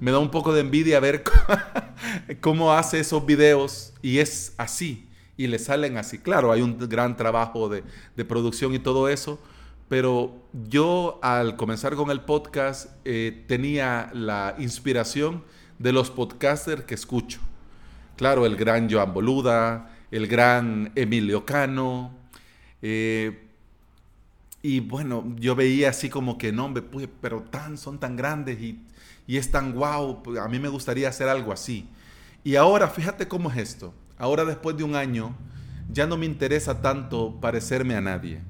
me 0.00 0.10
da 0.10 0.18
un 0.18 0.30
poco 0.30 0.52
de 0.52 0.60
envidia 0.60 1.00
ver 1.00 1.22
cómo 2.40 2.72
hace 2.72 3.00
esos 3.00 3.24
videos 3.24 3.92
y 4.02 4.18
es 4.18 4.54
así, 4.56 5.08
y 5.36 5.46
le 5.46 5.58
salen 5.58 5.96
así. 5.96 6.18
Claro, 6.18 6.52
hay 6.52 6.62
un 6.62 6.78
gran 6.88 7.16
trabajo 7.16 7.68
de, 7.68 7.82
producción 8.24 8.74
y 8.74 8.78
todo 8.78 9.08
eso, 9.08 9.38
pero 9.88 10.42
yo 10.68 11.18
al 11.22 11.56
comenzar 11.56 11.96
con 11.96 12.10
el 12.10 12.20
podcast 12.22 12.88
eh, 13.04 13.44
tenía 13.46 14.10
la 14.14 14.54
inspiración 14.58 15.44
de 15.78 15.92
los 15.92 16.10
podcasters 16.10 16.84
que 16.84 16.94
escucho. 16.94 17.40
Claro, 18.16 18.46
el 18.46 18.56
gran 18.56 18.90
Joan 18.90 19.12
Boluda, 19.12 19.90
el 20.10 20.28
gran 20.28 20.92
Emilio 20.94 21.44
Cano, 21.44 22.12
eh, 22.82 23.51
y 24.62 24.78
bueno, 24.80 25.34
yo 25.36 25.56
veía 25.56 25.90
así 25.90 26.08
como 26.08 26.38
que, 26.38 26.52
no, 26.52 26.66
hombre, 26.66 26.82
pues, 26.82 27.08
pero 27.20 27.42
tan, 27.42 27.76
son 27.76 27.98
tan 27.98 28.16
grandes 28.16 28.60
y, 28.60 28.80
y 29.26 29.36
es 29.36 29.50
tan 29.50 29.72
guau, 29.72 30.22
pues, 30.22 30.38
a 30.38 30.48
mí 30.48 30.60
me 30.60 30.68
gustaría 30.68 31.08
hacer 31.08 31.28
algo 31.28 31.52
así. 31.52 31.88
Y 32.44 32.54
ahora, 32.54 32.88
fíjate 32.88 33.26
cómo 33.26 33.50
es 33.50 33.56
esto. 33.56 33.92
Ahora, 34.18 34.44
después 34.44 34.76
de 34.76 34.84
un 34.84 34.94
año, 34.94 35.34
ya 35.90 36.06
no 36.06 36.16
me 36.16 36.26
interesa 36.26 36.80
tanto 36.80 37.40
parecerme 37.40 37.96
a 37.96 38.00
nadie. 38.00 38.40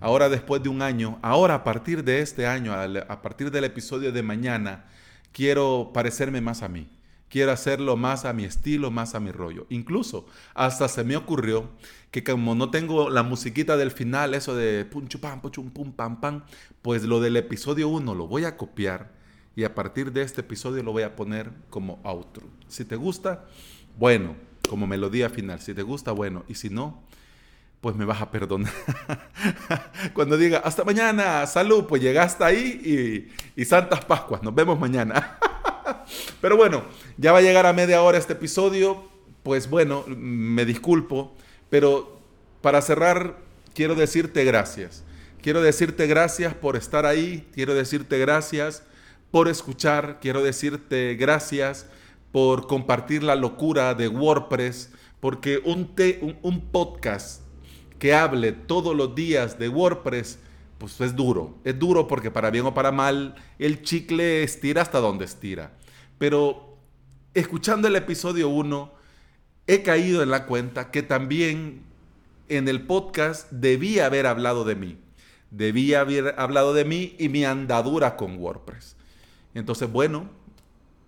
Ahora, 0.00 0.28
después 0.28 0.62
de 0.62 0.68
un 0.68 0.82
año, 0.82 1.18
ahora 1.22 1.54
a 1.54 1.64
partir 1.64 2.02
de 2.02 2.20
este 2.20 2.46
año, 2.46 2.72
a 2.74 3.22
partir 3.22 3.50
del 3.50 3.64
episodio 3.64 4.10
de 4.12 4.22
mañana, 4.22 4.84
quiero 5.32 5.92
parecerme 5.94 6.40
más 6.40 6.62
a 6.62 6.68
mí. 6.68 6.88
Quiero 7.34 7.50
hacerlo 7.50 7.96
más 7.96 8.24
a 8.26 8.32
mi 8.32 8.44
estilo, 8.44 8.92
más 8.92 9.16
a 9.16 9.18
mi 9.18 9.32
rollo. 9.32 9.66
Incluso 9.68 10.24
hasta 10.54 10.86
se 10.86 11.02
me 11.02 11.16
ocurrió 11.16 11.68
que 12.12 12.22
como 12.22 12.54
no 12.54 12.70
tengo 12.70 13.10
la 13.10 13.24
musiquita 13.24 13.76
del 13.76 13.90
final, 13.90 14.34
eso 14.34 14.54
de 14.54 14.84
pum 14.84 15.08
pam 15.20 15.40
pum 15.40 15.68
pum 15.70 15.90
pam 15.90 16.20
pam, 16.20 16.44
pues 16.80 17.02
lo 17.02 17.20
del 17.20 17.36
episodio 17.36 17.88
1 17.88 18.14
lo 18.14 18.28
voy 18.28 18.44
a 18.44 18.56
copiar 18.56 19.10
y 19.56 19.64
a 19.64 19.74
partir 19.74 20.12
de 20.12 20.22
este 20.22 20.42
episodio 20.42 20.84
lo 20.84 20.92
voy 20.92 21.02
a 21.02 21.16
poner 21.16 21.50
como 21.70 21.98
outro. 22.04 22.46
Si 22.68 22.84
te 22.84 22.94
gusta, 22.94 23.46
bueno, 23.98 24.36
como 24.68 24.86
melodía 24.86 25.28
final. 25.28 25.58
Si 25.58 25.74
te 25.74 25.82
gusta, 25.82 26.12
bueno. 26.12 26.44
Y 26.46 26.54
si 26.54 26.70
no, 26.70 27.02
pues 27.80 27.96
me 27.96 28.04
vas 28.04 28.22
a 28.22 28.30
perdonar. 28.30 28.72
Cuando 30.14 30.38
diga, 30.38 30.58
hasta 30.58 30.84
mañana, 30.84 31.44
salud, 31.48 31.86
pues 31.88 32.00
llega 32.00 32.22
hasta 32.22 32.46
ahí 32.46 33.26
y, 33.56 33.60
y 33.60 33.64
Santas 33.64 34.04
Pascuas. 34.04 34.40
Nos 34.40 34.54
vemos 34.54 34.78
mañana. 34.78 35.36
Pero 36.40 36.56
bueno, 36.56 36.84
ya 37.16 37.32
va 37.32 37.38
a 37.38 37.42
llegar 37.42 37.66
a 37.66 37.72
media 37.72 38.02
hora 38.02 38.18
este 38.18 38.34
episodio. 38.34 39.12
pues 39.42 39.68
bueno, 39.68 40.04
me 40.06 40.64
disculpo, 40.64 41.34
pero 41.68 42.18
para 42.62 42.80
cerrar, 42.80 43.36
quiero 43.74 43.94
decirte 43.94 44.44
gracias. 44.44 45.04
Quiero 45.42 45.60
decirte 45.60 46.06
gracias 46.06 46.54
por 46.54 46.76
estar 46.76 47.04
ahí, 47.04 47.46
quiero 47.52 47.74
decirte 47.74 48.18
gracias 48.18 48.82
por 49.30 49.48
escuchar, 49.48 50.18
quiero 50.20 50.42
decirte 50.42 51.16
gracias 51.16 51.86
por 52.32 52.66
compartir 52.66 53.22
la 53.22 53.34
locura 53.34 53.94
de 53.94 54.08
WordPress, 54.08 54.90
porque 55.20 55.60
un, 55.64 55.94
un, 56.42 56.60
podcast 56.62 57.42
que 57.98 58.14
hable 58.14 58.52
todos 58.52 58.96
los 58.96 59.14
días 59.14 59.58
de 59.58 59.68
WordPress, 59.68 60.38
pues 60.78 61.00
es 61.00 61.14
duro. 61.14 61.58
Es 61.64 61.78
duro 61.78 62.08
porque 62.08 62.30
para 62.30 62.50
bien 62.50 62.64
o 62.64 62.72
para 62.72 62.90
mal, 62.90 63.34
el 63.58 63.82
chicle 63.82 64.42
estira 64.42 64.82
hasta 64.82 65.00
donde 65.00 65.26
estira. 65.26 65.72
Pero 66.18 66.78
escuchando 67.34 67.88
el 67.88 67.96
episodio 67.96 68.48
1, 68.48 68.92
he 69.66 69.82
caído 69.82 70.22
en 70.22 70.30
la 70.30 70.46
cuenta 70.46 70.90
que 70.90 71.02
también 71.02 71.82
en 72.48 72.68
el 72.68 72.86
podcast 72.86 73.50
debía 73.50 74.06
haber 74.06 74.26
hablado 74.26 74.64
de 74.64 74.76
mí. 74.76 74.98
Debía 75.50 76.00
haber 76.00 76.34
hablado 76.38 76.74
de 76.74 76.84
mí 76.84 77.14
y 77.18 77.28
mi 77.28 77.44
andadura 77.44 78.16
con 78.16 78.38
WordPress. 78.38 78.96
Entonces, 79.54 79.90
bueno, 79.90 80.28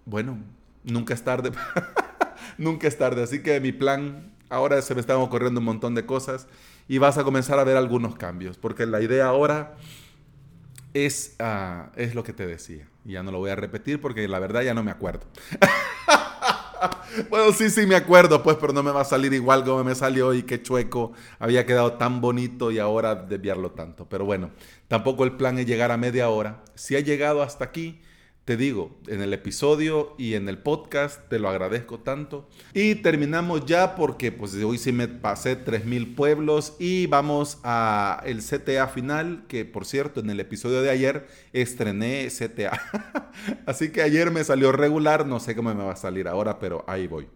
bueno, 0.05 0.38
nunca 0.85 1.14
es 1.14 1.23
tarde. 1.23 1.51
nunca 2.59 2.88
es 2.88 2.97
tarde. 2.97 3.23
Así 3.23 3.42
que 3.42 3.61
mi 3.61 3.73
plan, 3.73 4.33
ahora 4.49 4.81
se 4.83 4.95
me 4.95 5.01
están 5.01 5.16
ocurriendo 5.16 5.61
un 5.61 5.66
montón 5.66 5.95
de 5.95 6.07
cosas 6.07 6.47
y 6.88 6.99
vas 6.99 7.19
a 7.19 7.25
comenzar 7.25 7.59
a 7.59 7.64
ver 7.64 7.77
algunos 7.77 8.14
cambios. 8.14 8.57
Porque 8.57 8.87
la 8.87 9.03
idea 9.03 9.27
ahora 9.27 9.77
es, 11.04 11.37
ah, 11.38 11.90
es 11.96 12.14
lo 12.14 12.22
que 12.24 12.32
te 12.32 12.46
decía. 12.46 12.88
Ya 13.04 13.22
no 13.22 13.30
lo 13.30 13.38
voy 13.38 13.50
a 13.50 13.56
repetir 13.56 14.00
porque 14.00 14.26
la 14.28 14.38
verdad 14.38 14.62
ya 14.62 14.72
no 14.72 14.82
me 14.82 14.90
acuerdo. 14.90 15.26
bueno, 17.30 17.52
sí, 17.52 17.68
sí, 17.70 17.87
me 17.87 17.96
acuerdo, 17.96 18.42
pues, 18.42 18.56
pero 18.61 18.72
no 18.72 18.82
me 18.82 18.90
va 18.90 19.02
a 19.02 19.04
salir 19.04 19.32
igual 19.35 19.64
como 19.64 19.85
me 19.85 19.94
salió 19.94 20.32
y 20.32 20.42
qué 20.42 20.62
chueco 20.62 21.12
había 21.38 21.66
quedado 21.66 21.94
tan 21.94 22.20
bonito 22.20 22.70
y 22.70 22.78
ahora 22.78 23.14
desviarlo 23.14 23.72
tanto. 23.72 24.09
Pero 24.09 24.24
bueno, 24.24 24.50
tampoco 24.88 25.24
el 25.24 25.32
plan 25.32 25.59
es 25.59 25.66
llegar 25.66 25.90
a 25.92 25.96
media 25.96 26.30
hora. 26.30 26.62
Si 26.74 26.96
ha 26.96 27.00
llegado 27.00 27.42
hasta 27.42 27.64
aquí, 27.64 28.00
te 28.46 28.56
digo, 28.56 28.96
en 29.09 29.22
el 29.22 29.32
episodio 29.32 30.14
y 30.18 30.35
en 30.35 30.48
el 30.48 30.59
podcast, 30.59 31.28
te 31.28 31.40
lo 31.40 31.48
agradezco 31.48 31.98
tanto. 31.98 32.48
Y 32.74 32.94
terminamos 32.94 33.66
ya 33.66 33.96
porque 33.96 34.30
pues 34.30 34.54
hoy 34.54 34.78
sí 34.78 34.92
me 34.92 35.09
pasé 35.09 35.64
3.000 35.64 36.14
pueblos 36.14 36.76
y 36.78 37.09
vamos 37.09 37.59
a 37.64 38.22
el 38.24 38.44
CTA 38.44 38.87
final, 38.87 39.42
que 39.48 39.64
por 39.64 39.85
cierto, 39.85 40.20
en 40.20 40.30
el 40.30 40.38
episodio 40.38 40.80
de 40.80 40.90
ayer 40.90 41.26
estrené 41.52 42.28
CTA. 42.28 43.32
Así 43.66 43.90
que 43.90 44.02
ayer 44.02 44.30
me 44.30 44.44
salió 44.44 44.70
regular, 44.70 45.26
no 45.26 45.40
sé 45.40 45.56
cómo 45.56 45.74
me 45.74 45.82
va 45.82 45.94
a 45.94 45.96
salir 45.96 46.28
ahora, 46.28 46.61
pero 46.61 46.85
ahí 46.87 47.09
voy. 47.09 47.26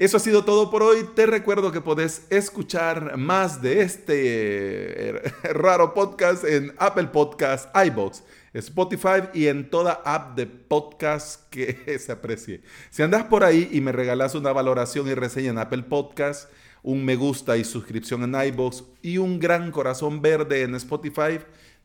Eso 0.00 0.16
ha 0.16 0.20
sido 0.20 0.46
todo 0.46 0.70
por 0.70 0.82
hoy. 0.82 1.04
Te 1.14 1.26
recuerdo 1.26 1.72
que 1.72 1.82
podés 1.82 2.26
escuchar 2.30 3.18
más 3.18 3.60
de 3.60 3.82
este 3.82 5.10
eh, 5.10 5.22
raro 5.52 5.92
podcast 5.92 6.42
en 6.42 6.72
Apple 6.78 7.08
Podcasts, 7.08 7.68
iBox, 7.86 8.22
Spotify 8.54 9.28
y 9.34 9.48
en 9.48 9.68
toda 9.68 10.00
app 10.06 10.38
de 10.38 10.46
podcast 10.46 11.46
que 11.50 11.98
se 11.98 12.12
aprecie. 12.12 12.62
Si 12.88 13.02
andas 13.02 13.24
por 13.24 13.44
ahí 13.44 13.68
y 13.72 13.82
me 13.82 13.92
regalas 13.92 14.34
una 14.34 14.54
valoración 14.54 15.06
y 15.06 15.12
reseña 15.12 15.50
en 15.50 15.58
Apple 15.58 15.82
Podcasts, 15.82 16.48
un 16.82 17.04
me 17.04 17.16
gusta 17.16 17.58
y 17.58 17.64
suscripción 17.64 18.22
en 18.22 18.42
iBox 18.42 18.84
y 19.02 19.18
un 19.18 19.38
gran 19.38 19.70
corazón 19.70 20.22
verde 20.22 20.62
en 20.62 20.76
Spotify, 20.76 21.40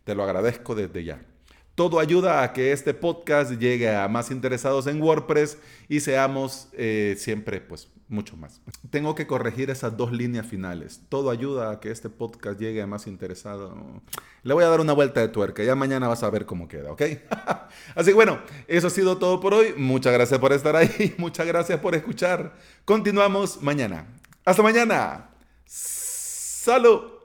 te 0.05 0.15
lo 0.15 0.23
agradezco 0.23 0.73
desde 0.73 1.03
ya. 1.03 1.21
Todo 1.75 1.99
ayuda 1.99 2.43
a 2.43 2.53
que 2.53 2.71
este 2.71 2.93
podcast 2.93 3.51
llegue 3.59 3.93
a 3.93 4.07
más 4.07 4.31
interesados 4.31 4.87
en 4.87 5.01
WordPress 5.01 5.57
y 5.89 5.99
seamos 5.99 6.69
eh, 6.77 7.15
siempre 7.19 7.59
pues 7.59 7.89
mucho 8.07 8.37
más. 8.37 8.61
Tengo 8.89 9.15
que 9.15 9.27
corregir 9.27 9.69
esas 9.69 9.97
dos 9.97 10.11
líneas 10.11 10.45
finales. 10.45 11.01
Todo 11.09 11.29
ayuda 11.29 11.71
a 11.71 11.79
que 11.79 11.91
este 11.91 12.09
podcast 12.09 12.59
llegue 12.59 12.81
a 12.81 12.87
más 12.87 13.07
interesado. 13.07 14.01
Le 14.43 14.53
voy 14.53 14.63
a 14.63 14.69
dar 14.69 14.79
una 14.79 14.93
vuelta 14.93 15.21
de 15.21 15.27
tuerca. 15.27 15.63
Ya 15.63 15.75
mañana 15.75 16.07
vas 16.07 16.23
a 16.23 16.29
ver 16.29 16.45
cómo 16.45 16.67
queda, 16.67 16.91
¿ok? 16.91 17.01
Así 17.95 18.11
que 18.11 18.13
bueno, 18.13 18.39
eso 18.67 18.87
ha 18.87 18.91
sido 18.91 19.17
todo 19.17 19.39
por 19.39 19.53
hoy. 19.53 19.73
Muchas 19.77 20.13
gracias 20.13 20.39
por 20.39 20.53
estar 20.53 20.75
ahí. 20.75 21.15
Muchas 21.17 21.47
gracias 21.47 21.79
por 21.79 21.95
escuchar. 21.95 22.55
Continuamos 22.85 23.61
mañana. 23.61 24.07
Hasta 24.45 24.61
mañana. 24.61 25.29
Salud. 25.65 27.15